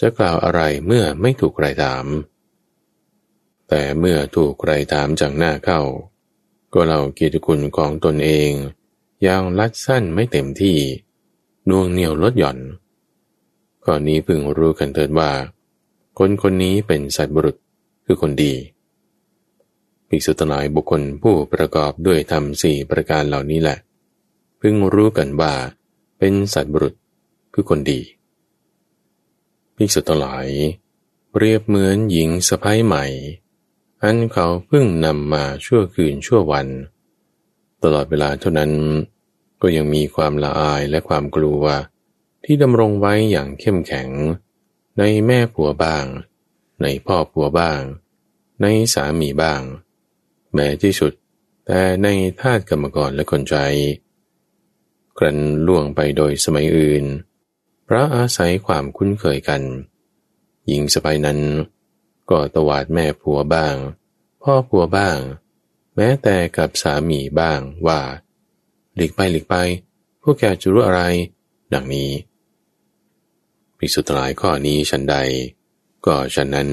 [0.01, 2.05] จะกล่าวอะไรเมื่อไม่ถูกใครถาม
[3.69, 5.81] แต่เมื่อถูกใครถามจากหน้าเข้า
[6.75, 8.51] ก็เล่าเกียรติคุณของตนเอง
[9.23, 10.79] อย่างลัดสั้นไม่เต็มที่
[11.69, 12.59] นวงเหนียวลดหย่อน
[13.85, 15.31] ข้อนี้พึงรู้กันเถิดว่า
[16.19, 17.57] คนคนนี้เป็นสัตว์บุรุษ
[18.05, 18.55] คือคนดี
[20.09, 23.79] ภิกษุตนายบุคคลผู้ประกอบด้วยธรรมสี่ประการเหล่านี้แหละ
[24.61, 25.55] พึงรู้กันว่า
[26.19, 26.95] เป็นสัตว์บุรุษ
[27.55, 28.01] คือคนดี
[29.77, 30.47] ภิกษุทั้งหลาย
[31.31, 33.05] เปรียบเหมือนหญิงสะพ้ายใหม่
[34.03, 36.69] อันเขาเพิ่งนำมาชั่วคืนชั่ววัน
[37.83, 38.73] ตลอดเวลาเท่านั้น
[39.63, 41.63] ก็ยังมีความละอายและความกลัว
[42.45, 44.11] ที่ดำรงไว้อย่างเข้มแข็ง
[44.99, 46.05] ในแม่ผัวบ้าง
[46.83, 47.81] ในพ่อผัวบ้าง
[48.63, 49.63] ในสามีบ้าง
[50.57, 51.13] แม้ที่สุด
[51.67, 52.09] แต่ใน
[52.41, 53.57] ทาสกรรมกรและคนใจ
[55.19, 57.05] ครันล่วงไปโดยสมัยอื่น
[57.89, 59.63] พระอาศัยความคุ้นเคยกัน
[60.67, 61.41] หญิงสบายนั้น
[62.31, 63.75] ก็ตวาดแม่ผัวบ้าง
[64.43, 65.19] พ่อผัวบ้าง
[65.97, 68.01] แม้แต่กับสามีบ้างว่า
[68.95, 69.55] หลีกไปหลีกไป
[70.23, 71.03] พวกแกจะรู้อะไร
[71.73, 72.11] ดังนี้
[73.79, 75.17] ภิกษุหลายข้อนี้ฉันใด
[76.07, 76.69] ก็ฉะนั้น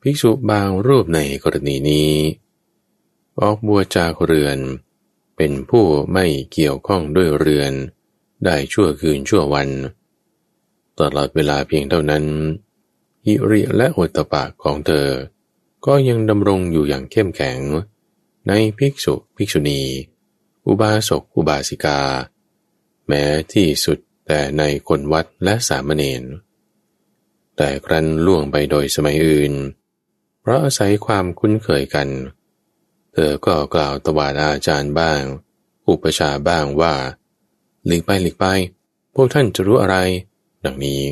[0.00, 2.10] ภิกษุบางรูปในกรณีนี้
[3.40, 4.58] ออกบัวจากเรือน
[5.36, 7.72] เป็นผู้ไม่เกี่ยวข้องด้วยเรือน
[8.44, 9.68] ได้ชั่วคืนชั่ววัน
[10.98, 12.24] ตลอดเวลาเพียงเท่านั้น
[13.26, 15.08] ฮิริและโอตปะของเธอ
[15.86, 17.58] ก็ยังดำรงอยู่อย่างเข้มแข็ง
[18.48, 19.82] ในภิกษุภิกษุณี
[20.66, 22.00] อุบาสกอุบาสิกา
[23.06, 23.22] แม้
[23.52, 26.22] ที่สุดแต่ในคนวัดและสามเณร
[27.56, 29.52] แต่ครั้นล่วงไปโดยสมัยอื่น
[30.40, 32.08] เพราะอาศัยความคุ้นเคยกัน
[33.12, 35.22] เธอก็กล่าวตวาดอาจารย์บ้าง
[35.88, 36.94] อุปชาบ้างว่า
[37.86, 38.44] หลีกไปหลีกไป
[39.14, 39.96] พวกท่านจะรู้อะไร
[40.64, 41.02] ดังนี้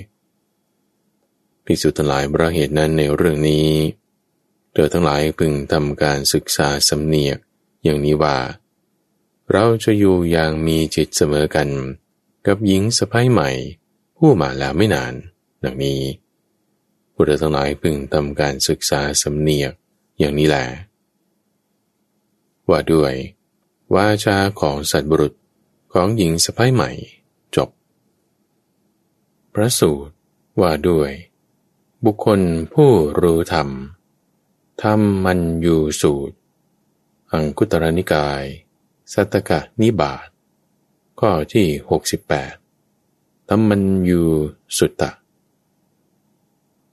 [1.64, 3.68] ภิกษุทั้งหลายประเหตุนั้นในเรื่องนี้
[4.72, 7.38] เธอทั้งหลายพึงทำการศึกษาสำเนียก
[7.84, 8.36] อย่างนี้ว่า
[9.52, 11.68] เราจะอยู่อย่างมีจิตเสมอกัน
[12.46, 13.50] กับหญิงสะพ้ายใหม่
[14.16, 15.14] ผู้มาแล้วไม่นาน
[15.64, 16.00] ดังนี้
[17.12, 19.72] พวกเธอทั้งหลายพึงทำการศึกษาสำเนียก
[20.18, 20.64] อย่างนี้แหละ
[22.70, 23.14] ว่าด้วย
[23.94, 25.32] วาจาของสัตว์บุรุษ
[25.92, 26.90] ของหญิงสะพ้ายใหม่
[27.56, 27.68] จบ
[29.54, 30.14] พระสูตร
[30.60, 31.10] ว่าด้วย
[32.04, 32.40] บุคคล
[32.74, 32.90] ผู้
[33.20, 33.68] รู้ธรรม
[34.82, 36.36] ธรรมมันอยู่สูตร
[37.32, 38.44] อังคุตรนิกาย
[39.12, 40.28] สัตกะนิบาต
[41.20, 41.66] ข้อที่
[42.78, 44.26] 68ธรรมันอยู่
[44.76, 45.10] สุตตะ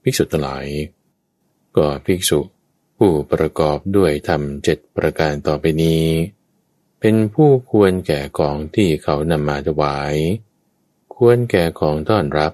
[0.02, 0.66] ภิกษุทั้งหลาย
[1.76, 2.40] ก็ภิกษุ
[2.98, 6.06] ผู้ประกอบด้วยธรรมเจ็ดประการต่อไปนี้
[7.00, 10.16] เป็นผู้ควรแก่ของที่เขานำมาถวาย
[11.16, 12.54] ควรแก่ของต้อนรับ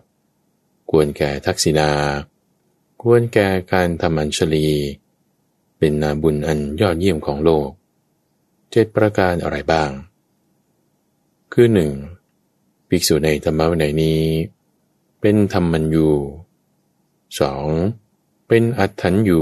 [0.92, 1.92] ควรแก่ทักษิณา
[3.04, 4.70] ควรแก่การทำอัญชลี
[5.78, 7.70] เป็นนาบุญอันยอดเยี่ยมของโลก
[8.72, 9.92] เจ็ดประการอะไรบ้าง
[11.54, 11.92] คือหนึ่ง
[12.90, 14.22] ภิกษุในธรรมวินัยนี้
[15.22, 16.10] เป็นธรรมัญยู
[17.40, 17.68] สอง
[18.48, 19.42] เป็นอัตถัญยู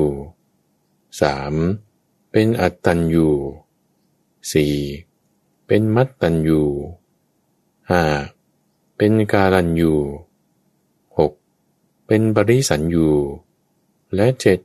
[1.20, 1.53] สาม
[2.32, 3.28] เป็นอัตตัญยู
[4.51, 4.76] สี่
[5.68, 6.62] เป็นมัตตัญยู
[7.89, 8.03] ห้า
[8.97, 9.93] เป็นกาลัญยู
[11.18, 11.32] หก
[12.07, 13.09] เป็นบริสัญยู
[14.16, 14.59] และเจ็ด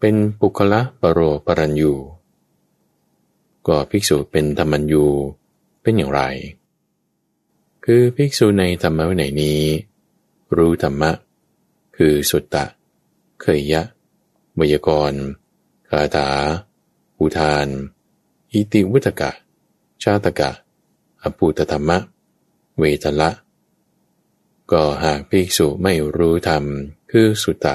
[0.00, 1.92] เป็นปุคละปรโรปรัญยู
[3.66, 5.04] ก็ภิกษุเป็นธรรมัญยู
[5.82, 6.20] เป็นอย่างไร
[7.84, 9.60] คือภิกษุในธรรมะวินัยนี้
[10.56, 11.10] รู้ธรรมะ
[11.96, 12.64] คือสุตตะ
[13.40, 13.82] เคยยะ
[14.58, 15.22] วยากรณ์
[15.94, 16.30] คาถา
[17.20, 17.68] อุทาน
[18.52, 19.30] อิติวุตกะ
[20.02, 20.50] ชาตกะ
[21.22, 21.98] อภูตธรรมะ
[22.78, 23.30] เวทละ
[24.72, 26.64] ก็หากภิกษุไม่รู้ธรรม
[27.10, 27.74] คือสุตตะ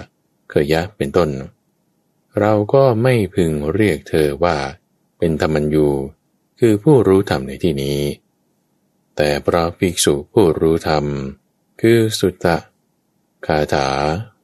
[0.50, 1.30] เคยะเป็นต้น
[2.40, 4.58] เราก็ไม่พึงเรียกเธอว่า
[5.18, 5.88] เป็นธรรมัญยู
[6.60, 8.00] คือผู้รู้ธรรมในที่นี้
[9.16, 11.06] แต่พระภิกษุผู้รู้ธรรม
[11.82, 12.58] คือสุตตะ
[13.46, 13.88] คาถา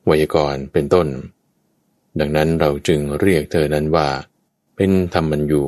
[0.07, 1.07] วยากรณ์เป็นต้น
[2.19, 4.09] ดังนั้นเราจึงเรียกเธอนั้นว่า
[4.75, 5.63] เป็นธรรมัญยู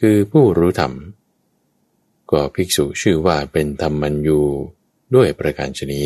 [0.00, 0.92] คือผู้รู้ธรรม
[2.30, 4.40] ก็ภิกษุชื่อว่าเป็นธรรมัญยู
[5.14, 6.02] ด้วยประการชนี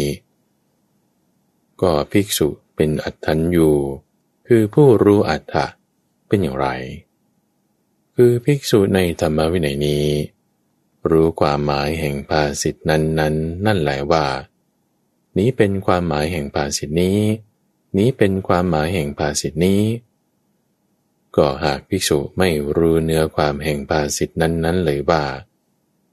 [1.83, 3.71] ก็ภิกษุเป็นอัตถัญยู
[4.47, 5.67] คือผู้รู้อัตถะ
[6.29, 6.69] เป็นอย่างไร
[8.15, 10.07] คือภิกษุในธรรมวินัยนี้
[11.11, 13.35] รู้ความหมายแห่งภาสิทธนั้นนั้น
[13.67, 14.27] นั่นแหละว่า
[15.39, 17.19] นี้เป็นความหมายแห่งภาสิทธนี้
[17.97, 19.83] นี้เป็นความหมายแห่งภาสิทนี้
[21.37, 25.25] ก็หากภิกษุไม่รู้เนื้อความแห่งภาสิทนั้นนั้นเลยว่า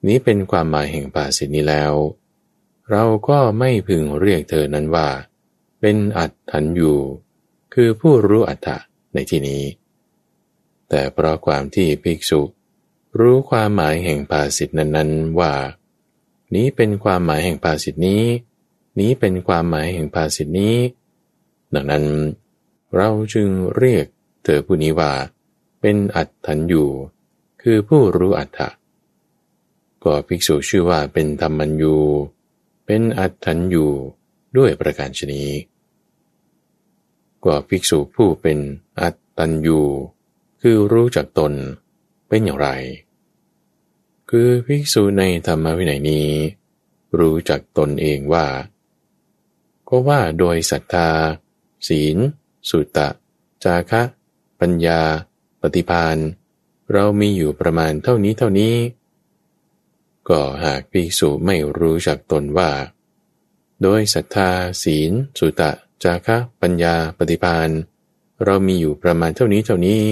[0.07, 1.93] นี้เป็นความหมายแห่งภาสิทนี้แล้ว
[2.91, 5.09] เราก็ไม่พึงเรียกเธอนั้นว่า
[5.79, 6.99] เป็นอัตถันอยู่
[7.73, 8.77] คือผู้รู้อัตถะ
[9.13, 9.63] ในที่นี้
[10.89, 12.41] แต่เพราะความที่ภิกษุ
[13.19, 15.53] รู้ความหมายแห่งภาสิทนั้นๆว่า
[16.55, 18.23] นี้เป็นความหมายแห่งภาสิทนี้
[18.99, 20.75] นี้เป็นความหมายแห่งภาสิทนี้
[21.75, 22.05] ดังนั้น
[22.95, 23.47] เราจึง
[23.77, 24.05] เรียก
[24.43, 25.11] เธอผู้นี้ว่า
[25.81, 26.89] เป็นอัตถันอยู่
[27.61, 28.69] คือผู้รู้อัตถะ
[30.03, 31.95] ก็ภิกษุชื่อว่าเป็นธรรมัญยู
[32.85, 33.91] เป็นอัตถันอยู่
[34.57, 35.43] ด้วยประการชนี
[37.45, 38.57] ก็ภิกษุผู้เป็น
[39.01, 39.79] อัตตัญยู
[40.61, 41.53] คือรู้จักตน
[42.29, 42.69] เป็นอย่างไร
[44.29, 46.27] คือภิกษุในธรรมวินัยนี้
[47.19, 48.45] รู้จักตนเองว่า
[49.87, 51.09] ก็ว่าโดยศรัทธา
[51.87, 52.17] ศีล
[52.69, 53.09] สุตตะ
[53.63, 54.01] จาคะ
[54.59, 55.01] ปัญญา
[55.61, 56.17] ปฏิพาน
[56.93, 58.75] เรามีอยู่ประมาณเท่านี้เท่านี้
[60.29, 62.69] ก็หากภิกษุไม่รู้จักตนว่า
[63.81, 64.49] โดยศรัทธา
[64.83, 65.71] ศีล สุตตะ
[66.03, 67.69] จาคะ ปัญญา ปฏิพาน
[68.43, 70.03] เรามีอยู่ประมาณเท่านี้เท่านี้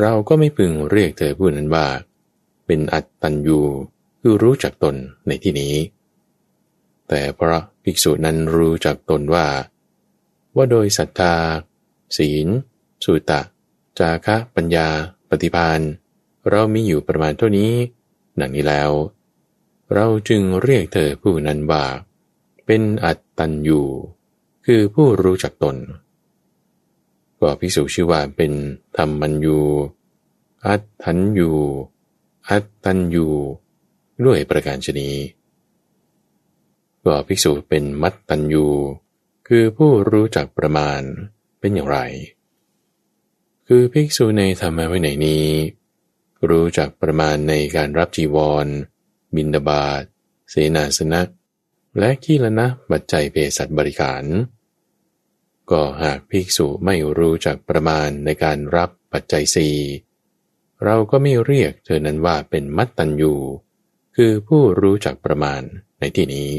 [0.00, 1.86] เราก็ไม่พึงเรียกเธอผู้นั้นว่า
[2.66, 3.60] เป็นอัตตัญญู
[4.20, 4.96] คือรู้จักตน
[5.26, 5.74] ในที่นี้
[7.08, 9.46] แต่เพราะภิกษุนั้นรู้จักตนว่า
[10.56, 11.34] ว่าโดยศรัทธา
[12.16, 12.46] ศีล
[13.04, 13.40] สุตะ
[13.98, 14.88] จาคะปัญญา
[15.28, 15.80] ปฏิพาน
[16.50, 17.72] เรามีอยู่ประมาณเท่านี้
[18.40, 18.90] ดังนี้แล้ว
[19.94, 21.84] เราจึงเรียกเธอผู้นั้นว่า
[22.66, 23.80] เป็นอัตตัญญู
[24.66, 25.76] คือผู้รู้จักตน
[27.40, 28.52] ก็พิสูจชื่อว่าเป็น
[28.96, 29.58] ธรรมัญยู
[30.66, 31.50] อัตถัญยู
[32.48, 33.26] อัตตัญยู
[34.24, 35.10] ด้วยประการชนี
[37.04, 38.66] ก็ภิกษุเป็นมัตตัญยู
[39.52, 41.00] คือผู้รู้จักประมาณ
[41.60, 41.98] เป็นอย่างไร
[43.68, 45.46] คือภิกษุในธรรมะว้ไหนนี้
[46.50, 48.66] รู้จักประมาณในการรับจีวร
[49.36, 50.02] บินดาบาต
[50.50, 51.22] เสนาสนะ
[51.98, 54.24] และขีลนะบัจจัยเภสัชบริการ
[55.70, 59.76] ก็หากภิกษุไม่รู้จักประมาณในการรับปัจจัยสี่
[60.84, 63.34] เราก็ไม่เรียกเธอนั้นว่าเป็นมัตตัญญู
[64.16, 65.62] คือผู้รู้จักประมาณ
[66.00, 66.50] ในที่นี้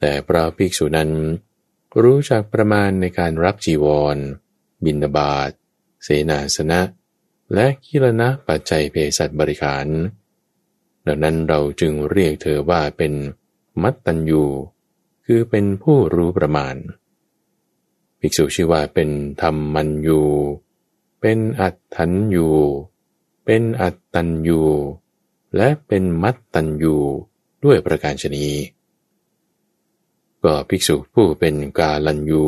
[0.00, 1.10] แต่พระภิกษุนั้น
[2.02, 4.16] รู้จักประมาณในการรับจีวร
[4.84, 5.50] บินาบาต
[6.02, 6.80] เสนาสนะ
[7.54, 9.86] และกิรณะปัจจัยเภสัชบริการ
[11.06, 13.12] ดังนั้นเราจึงเรียกเธอว่าเป็น
[13.82, 14.44] มัตตัญญู
[15.24, 16.76] คือเป็นผู้รู้ประมาณ
[18.20, 19.10] ภิกษุชื่อว่าเป็น
[19.40, 20.22] ธรรมมันยู
[21.20, 22.48] เป็นอัตถันยู
[23.44, 24.60] เป็นอัตตันยู
[25.56, 26.96] และเป็นมัตตันยู
[27.64, 28.46] ด้วยประการชนี
[30.44, 32.46] ก็ภิกษุผู้เป็นกาลันยู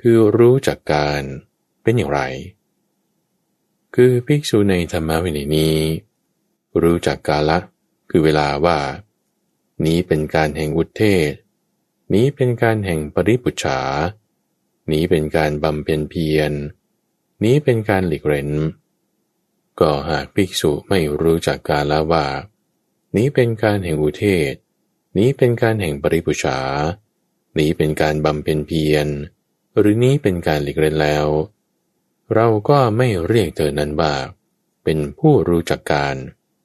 [0.00, 1.22] คือรู้จักการ
[1.82, 2.20] เป็นอย่างไร
[3.94, 5.78] คือภิกษุในธรรมวินัยนี้
[6.82, 7.58] รู้จักกาละ
[8.10, 8.78] คือเวลาว่า
[9.84, 11.32] นี้เป็นการแห่งอุเทศ
[12.14, 13.80] นี้เป็นการแห่งปริปุจฉา
[14.92, 16.52] นี้เป็นการบำเพ็ญเพียร
[17.44, 18.50] นี้เป็นการหลีกเล่น
[19.80, 22.26] ก็หากภิกษุไม่รู้จักกาละว่า
[23.16, 24.52] นี้เป็นการแห่งอุเทศ
[25.18, 26.58] นี้เป็นการแห่งปริปุชา
[27.58, 29.06] นี้เป็นการบำเพ็ญเพียร
[29.78, 31.26] หรือนี้เป็นการหลีกเล่นแล้ว
[32.34, 34.14] เราก็ไม่เรียกเธอนั้นว่า
[34.84, 36.16] เป็นผู้รู้จักการ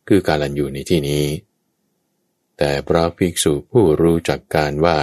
[0.08, 1.26] คือการันอยู่ในที่นี้
[2.58, 5.00] แต่พระภิกษุผู้รู้จักการว่า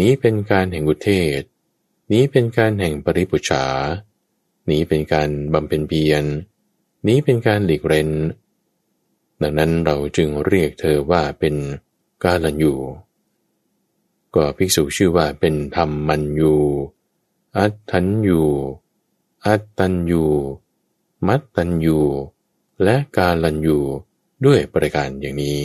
[0.00, 1.40] นี้เป็นการแห่งอุเทศ
[2.12, 3.64] นี้เป็นการแห่งปริปุชา
[4.70, 6.24] นี้เป็นการบำเพ็ญเพียร
[7.08, 8.10] นี้เป็นการหลีกเล่น
[9.42, 11.54] ดังนั้นเราจึงเรียกเธอว่าเป็น
[12.24, 12.74] กาลันยู
[14.34, 16.54] ก็ภิกษุชื่อว่าเป็นธรรมมันยู
[17.56, 18.42] อัตถันยู
[19.46, 20.24] อัตตันยู
[21.26, 21.98] มัตตันยู
[22.82, 23.78] และกาลันยู
[24.44, 25.60] ด้วยประการอย่างนี้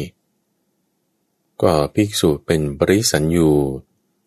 [1.61, 3.49] ก็ภิกษุเป็นบริสัญยู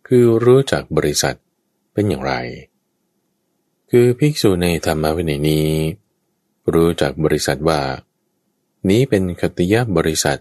[0.06, 1.36] คือรู้จักบริษัท
[1.92, 2.34] เป็นอย่างไร
[3.90, 5.68] คือภิกษุในธรรมวินัยนี้
[6.72, 7.80] รู้จักบริษัทว่า
[8.90, 10.40] นี้เป็นคติยบริษัท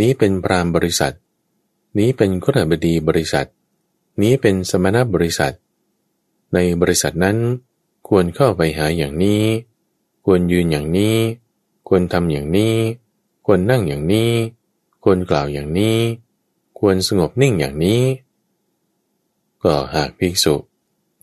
[0.00, 1.14] นี้เป็นพรามบริษัท
[1.98, 3.48] นี้เป็นขรบดีบริษัท
[4.22, 5.54] นี้เป็นสมณบริษัท
[6.54, 7.36] ในบริษัทนั้น
[8.08, 9.42] ควรเข้าไปหาอย่างนี้
[10.24, 11.16] ควรยืนอย่างนี้
[11.88, 12.76] ควรทำอย่างนี้
[13.46, 14.32] ควรนั่งอย่างนี้
[15.02, 15.98] ควรกล่าวอย่างนี้
[16.78, 18.02] ควรสงบนิ่งอย่างนี้
[19.64, 20.54] ก็หากภิกษุ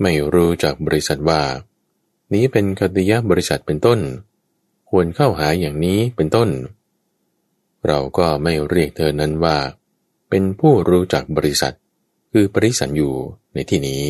[0.02, 1.42] ไม่รู้จากบริษัทว่า
[2.34, 4.00] นี้เป็นคติยะบริษัทเป็นต้น
[4.90, 6.50] ควรเข้าหาอย่างนี้เป็นต้น
[7.86, 9.58] เราก็ไม่เรียกเธอนั้นว่า
[10.36, 11.76] เป็นผู้รู้จักบริษัท
[12.32, 13.14] คือปริสันอยู่
[13.54, 14.02] ในที่นี้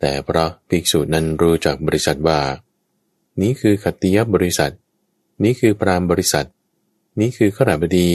[0.00, 2.40] แต่เพราะภิกษุนั้นรู้จักบริษัทว่า
[3.40, 4.72] นี้คือขติยบริษัท
[5.42, 6.46] นี้คือปรามบริษัท
[7.20, 8.10] นี้คือขราบดี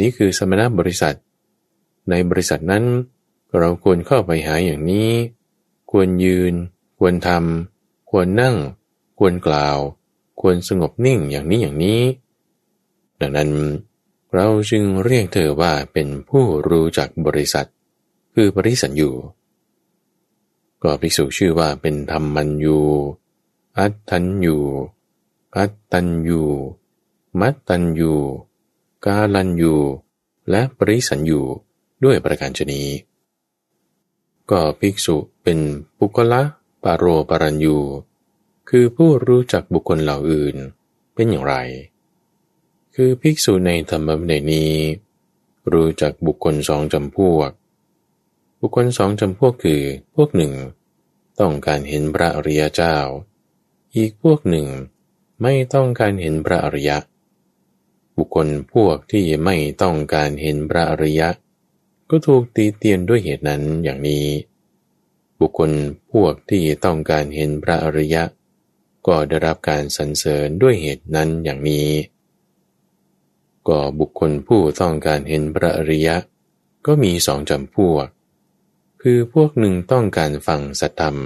[0.00, 1.16] นี้คือสมณบริษัท
[2.10, 2.84] ในบริษัทนั้น
[3.58, 5.10] เราควรเข้าไปหาอย่างนี้
[5.90, 6.54] ควรยืน
[6.98, 8.56] ควรทำควรนั่ง
[9.18, 9.78] ควรกล่าว
[10.40, 12.02] ควรสงบนิ่งอย่างนี้อย่างนี้
[13.20, 13.50] ดังนั้น
[14.34, 17.68] เราจึงเรียกเธอว่าเป็นผู้รู้จักบริษัท
[18.34, 19.10] คือปริสัญยู
[20.82, 22.78] ก็ภิกษุชื่อว่าเป็นธรรมันยู
[23.78, 24.58] อัตทันยู
[25.56, 26.42] อัตตันยู
[27.40, 28.14] มัตตันยู
[29.04, 29.74] กาลันยู
[30.50, 31.40] และปริสัญยู
[32.04, 32.82] ด้วยประการชนี
[34.50, 35.58] ก็ภิกษุเป็น
[35.98, 36.42] ปุกละ
[36.82, 37.76] ปารโรปรัญยู
[38.68, 40.56] คือผู้รู้จักบุคคลเหล่าอื่น
[41.14, 41.54] เป็นอย่างไร
[42.94, 44.72] คือภิกษุในธรรมวินัยนี้
[45.72, 47.50] รู้จักบุคคลสองจำพวก
[48.60, 49.82] บุคคลสองจำพวกคือ
[50.14, 50.52] พวกหนึ่ง
[51.40, 52.96] ต้องการเห็นพระอริยเจ้า
[53.96, 54.66] อีกพวกหนึ่ง
[55.42, 56.98] ไม่ต้องการเห็นพระอริยะ
[58.16, 61.28] บุคคลพวกที่ไม่ต้องการเห็นพระอริยะ
[62.10, 64.26] ก็ถูกตีเตียนด้วยเหตุนั้นอย่างนี้
[65.40, 65.70] บุคคล
[66.12, 68.22] พวกที่ต้องการเห็นพระอริยะ
[69.06, 71.88] ก็ได้รับการสรรเสริญด้วยเหตุนั้นอย่างนี้
[73.68, 76.16] ก็บุคคลผู้ต้องการเห็นพระอริยะ
[76.86, 78.06] ก็มีสองจำพวก
[79.02, 81.16] คือพวกหนึ่งต้องการฟังสัตธรรม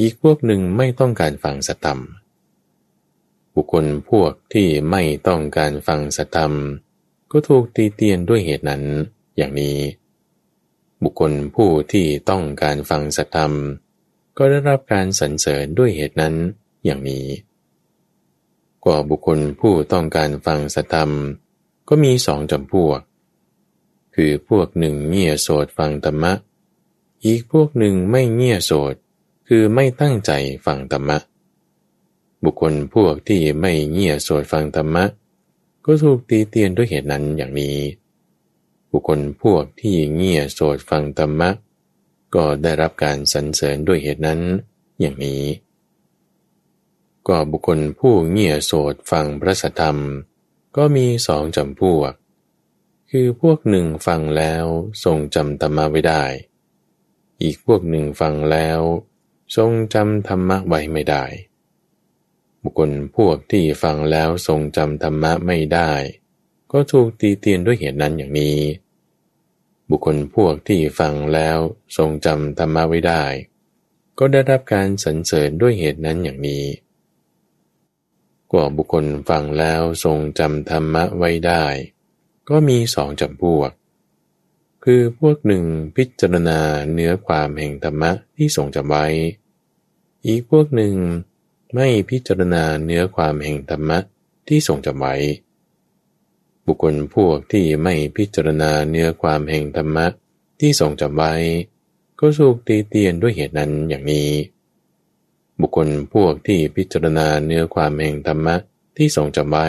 [0.00, 2.00] อีกพวกหนึ่งไม่ต้องการฟังสัตธรรม
[3.54, 6.52] บุคคลพวกที่ไม่ต้องการฟังสัตธรรม
[7.30, 8.82] ก็ถูกตีเตียนด้วยเหตุนั้น
[9.36, 9.78] อย่างนี้
[11.02, 13.52] บุคคลผู้ที่ต้องการฟังสัตธรรม
[14.38, 16.34] ก็ได้รับการสรรเสริญด้วยเหตุนั้น
[16.84, 17.26] อย่างนี้
[18.84, 21.10] กว่าบุคคลผู้ต้องการฟังสัตธรรม
[21.88, 23.00] ก็มีสองจำพวก
[24.14, 26.32] คือพวกหนึ่งเงี่ยโสดฟังธรรมะ
[27.24, 28.94] อีกพวกหนึ่งไม่เงี่ยโสด
[29.48, 30.30] คือไม่ตั้งใจ
[30.66, 31.18] ฟังธรรมะ
[32.42, 35.04] บุคคลพวกที่ไม่เงี่ยโสดฟังธรรมะ
[35.84, 37.78] ก็ถูกตีเตียนด้วยเหตุนั้นอย่างนี้
[38.90, 41.50] บุคคลพวกที่เงี่ยโสดฟังธรรมะ
[42.34, 44.40] ก็ได้รับการสรรเสริญด้วยเหตุนั้น
[45.00, 45.42] อย่างนี้
[47.28, 49.98] ก็บุคคลผู้เงี่ยโสดฟังพระธรรม
[50.76, 52.12] ก็มีสองจำพวก
[53.10, 54.64] คือพวกหนึ่งฟังแล้ว
[55.04, 56.24] ทรงจำธรรมะไว้ได้
[57.42, 58.80] อีกพวกหนึ่งฟังแล้ว
[59.56, 61.24] ทรงจำธรรมะไว้ไม่ได้
[62.62, 65.92] บุคคลพวกที่ฟังแล้วทรงจำธรรมะไม่ได้
[66.72, 68.58] ก็ถูกตีเตียนด้วยเหตุนั้นอย่างนี้
[69.90, 71.58] บุคคลพวกที่ฟังแล้ว
[71.96, 73.24] ทรงจำธรรมะไว้ได้
[74.18, 76.64] ก็ได้รับการสรรเสริญด้วยเหตุนั้นอย่างนี้
[78.52, 81.64] กว่าบุคคลฟังแล้วทรงจำธรรมะไว้ได้
[82.48, 83.70] ก็มีสองจำพวก
[84.84, 85.64] คือพวกหนึ่ง
[85.96, 86.60] พิจารณา
[86.92, 89.06] เนื้อความแห่งธรรมะที่ทรงจำไว้
[90.26, 90.94] อีกพวกหนึ่ง
[91.74, 93.98] ไม่พิจารณาเนื้อความแห่งธรรมะ
[94.48, 95.14] ที่ทรงจำไว้
[96.66, 100.06] บุคคลพวกที่ไม่พิจารณาเนื้อความแห่งธรรมะ
[100.60, 101.32] ที่ทรงจำไว้
[102.18, 104.28] ก็สูกตีเตียนด้วยเหตุนั้นอย่างนี้
[105.60, 108.56] บุคคลพวกที่พิจารณาเนื้อความแห่งธรรมะ
[108.96, 109.68] ที่ทรงจำไว้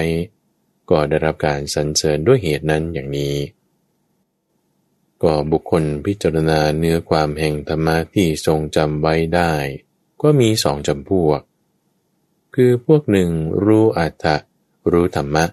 [0.89, 3.35] ก็ได้รับการสรรเสริญด้วยเหตุนั้นอย่างนี้
[5.23, 9.53] ก็บุคคลพิจารณาเนื้อความแห่งธรรมะที่ทรงจำไว้ได้
[10.21, 11.41] ก็มีสองจำพวก
[12.55, 13.29] คือพวกหนึ่ง
[13.65, 14.35] รู้อัตถะ
[14.91, 15.45] รู้ธรรมะ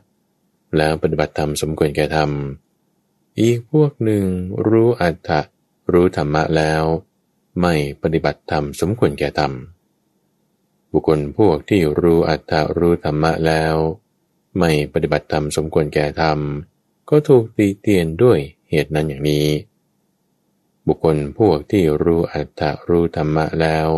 [0.76, 2.30] แล้วปฏิบัติธรรมสมควรแก่ธรรม
[3.40, 4.24] อีกพวกหนึ่ง
[4.68, 5.40] รู้อัตถะ
[5.92, 6.82] รู้ธรรมะแล้ว
[7.60, 9.52] ไม่ปฏิบัติธรรมสมควรแก่ธรรม
[10.92, 13.76] บุคคลพวกที่รู้อัตถะรู้ธรรมะแล้ว
[14.58, 16.38] ไม่ปฏิบัติธรรมสมควรแก่ธรรม
[17.10, 18.38] ก็ถูกตีเตียนด้วย
[18.70, 19.46] เหตุนั้นอย่างนี้
[20.86, 23.88] บุคคลพวกที่รู้อัตถะรู้ธรรมะแล้ว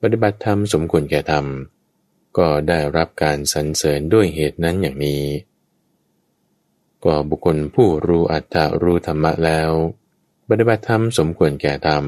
[0.00, 1.46] ปฏิบัติธรรมสมควรแก่ธรรม
[2.38, 5.24] ก็ได้รับการสรรเสริญด้วยเหตุนั้นอย่างนี้
[7.04, 9.70] ก็บุคคลผู้รู้อัตถะรู้ธรรมะแล้ว
[10.48, 12.04] ปฏิบัติธรรมสมควรแก่ธรรม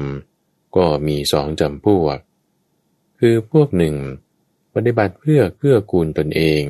[0.75, 2.17] ก็มีสองจำพวก
[3.19, 3.95] คือพวกหนึ่ง
[4.75, 6.63] ปฏิบัติเพื่อเกื้อกูลตนเอง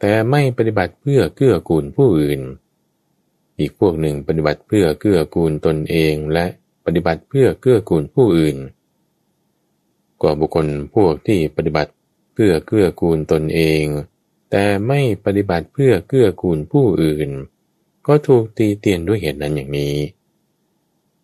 [0.00, 2.40] แต่ไม่ปฏิบัติเพื่อเกื้อกูลผู้อื่น
[3.58, 6.46] อีกพวกหนึ่งปฏิบัติเพื่อเกื้อกูลตนเอง และ
[6.84, 8.56] ปฏิบัติเพื่อเกื้อกูลผู้อื่น
[10.20, 11.92] กว่าบุคคลพวกที่ปฏิบัติ
[12.34, 13.84] เพื่อเกื้อกูลตนเอง
[14.50, 17.30] แต่ไม่ปฏิบัติเพื่อเกื้อกูลผู้อื่น
[18.06, 19.96] ก็ถูกตีเตียนด้วยเหตุนั้นอย่างนี้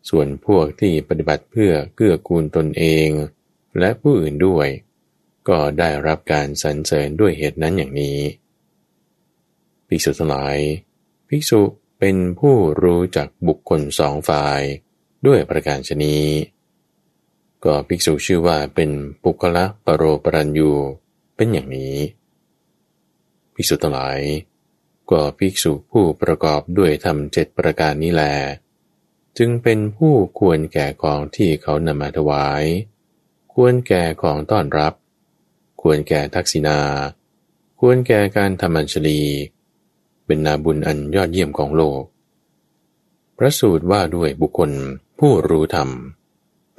[0.09, 3.09] ส่วนพวกที่ปฏิบัติเพื่อเกื้อกูลตนเอง
[3.79, 4.69] และผู้อื่นด้วย
[5.49, 8.19] ก็ได้รับการสรรเสริญด้วยเหตุนั้นอย่างนี้
[9.89, 10.57] ภิกษุทั้งหลาย
[11.29, 11.61] ภิกษุ
[11.99, 14.61] เป็นผู้รู้จักบุคคลสองฝ่าย
[15.27, 16.17] ด้วยประการชนี
[17.65, 18.91] ก็ภิกษุชื่อว่าเป็น
[19.23, 20.73] ปุคละปรโรปรัญยู
[21.37, 21.97] เป็นอย่างนี้
[23.55, 24.21] ภิกษุทั้งหลาย
[25.11, 28.25] ก็ภิกษุผู้ประกอบด้วยธรรมเจ็ดประการนี้แล
[29.39, 32.65] จึงเป็นผู้ควรแก่ของที่เขานำมาถวาย
[33.61, 34.95] ควรแก่ของต้อนรับ
[35.83, 36.79] ควรแก่ทักษิณา
[37.81, 39.21] ควรแก่การทำอัญชลี
[40.27, 42.03] เป็นนาบุญอันยอดเยี่ยมของโลก
[43.37, 44.71] พระสูตรว่าด้วยบุคคล
[45.19, 45.91] ผู้รู้ธรรม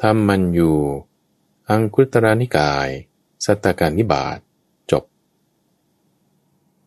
[0.01, 0.77] ธรรมมันอยู่
[1.69, 2.87] อังคุตรานิกาย
[3.45, 4.37] สัตตการนิบาต
[4.91, 5.03] จบ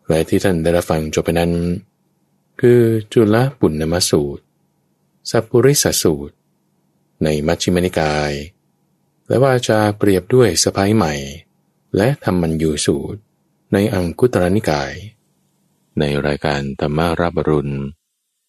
[0.09, 1.53] และที่ท่านได้รับฟังจบไปนั้น
[2.61, 2.80] คือ
[3.12, 4.45] จุลปุณณมสูตร
[5.30, 6.34] สัพพุริสสูตร
[7.22, 8.32] ในมัชฌิมนิกาย
[9.31, 11.14] และว่าจะเปรียบด้วยสะพ้ายใหม่
[11.97, 13.20] และธรรมันยูสูตร
[13.72, 14.93] ในอังคุตรนิกาย
[15.99, 17.74] ในรายการธรรมารับรุณ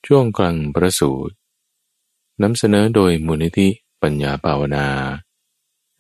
[0.08, 1.34] ช่วงกลางประสูตร
[2.42, 3.68] นำเสนอโดยมูลนิธิ
[4.02, 4.88] ปัญญาภาวนา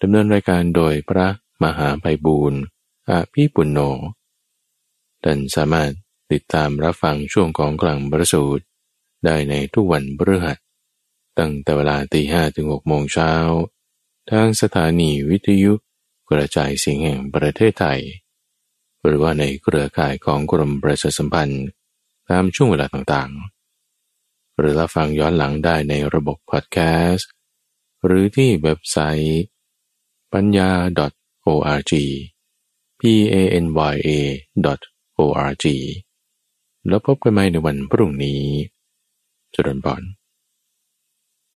[0.01, 1.27] ดำเนินรายการโดยพระ
[1.63, 2.61] มหาไพบูรณ์
[3.09, 3.79] อาพี่ปุณโญ
[5.23, 5.91] ท่านสามารถ
[6.31, 8.63] ติดตามรับฟังช่วงของกลางประสูตร
[9.25, 10.57] ได้ในทุกวันพฤหัส
[11.39, 13.31] ตั้งแต่เวลาตีห้ถึงหกโมงเช้า
[14.29, 15.73] ทางสถานีวิทยุ
[16.29, 18.01] กระจายเสียงแห่งประเทศไทย
[19.05, 21.65] หรือว่าในเครือข่ายของกรมประชาสัมพันธ์
[22.29, 26.77] ตามช่วงเวลาต่างๆ หรือรับฟังย้อนหลังได้ในระบบพอดแค
[27.09, 27.29] สต์
[28.05, 29.43] หรือที่เว็บไซต์
[30.33, 30.69] ปัญญา
[31.45, 31.93] .org
[32.99, 33.01] p
[33.33, 34.09] a n y a
[35.19, 35.65] .org
[36.87, 38.41] แล้วพบกันใหม่ในวันพรุ่งนี้
[39.53, 40.20] จุดนบอน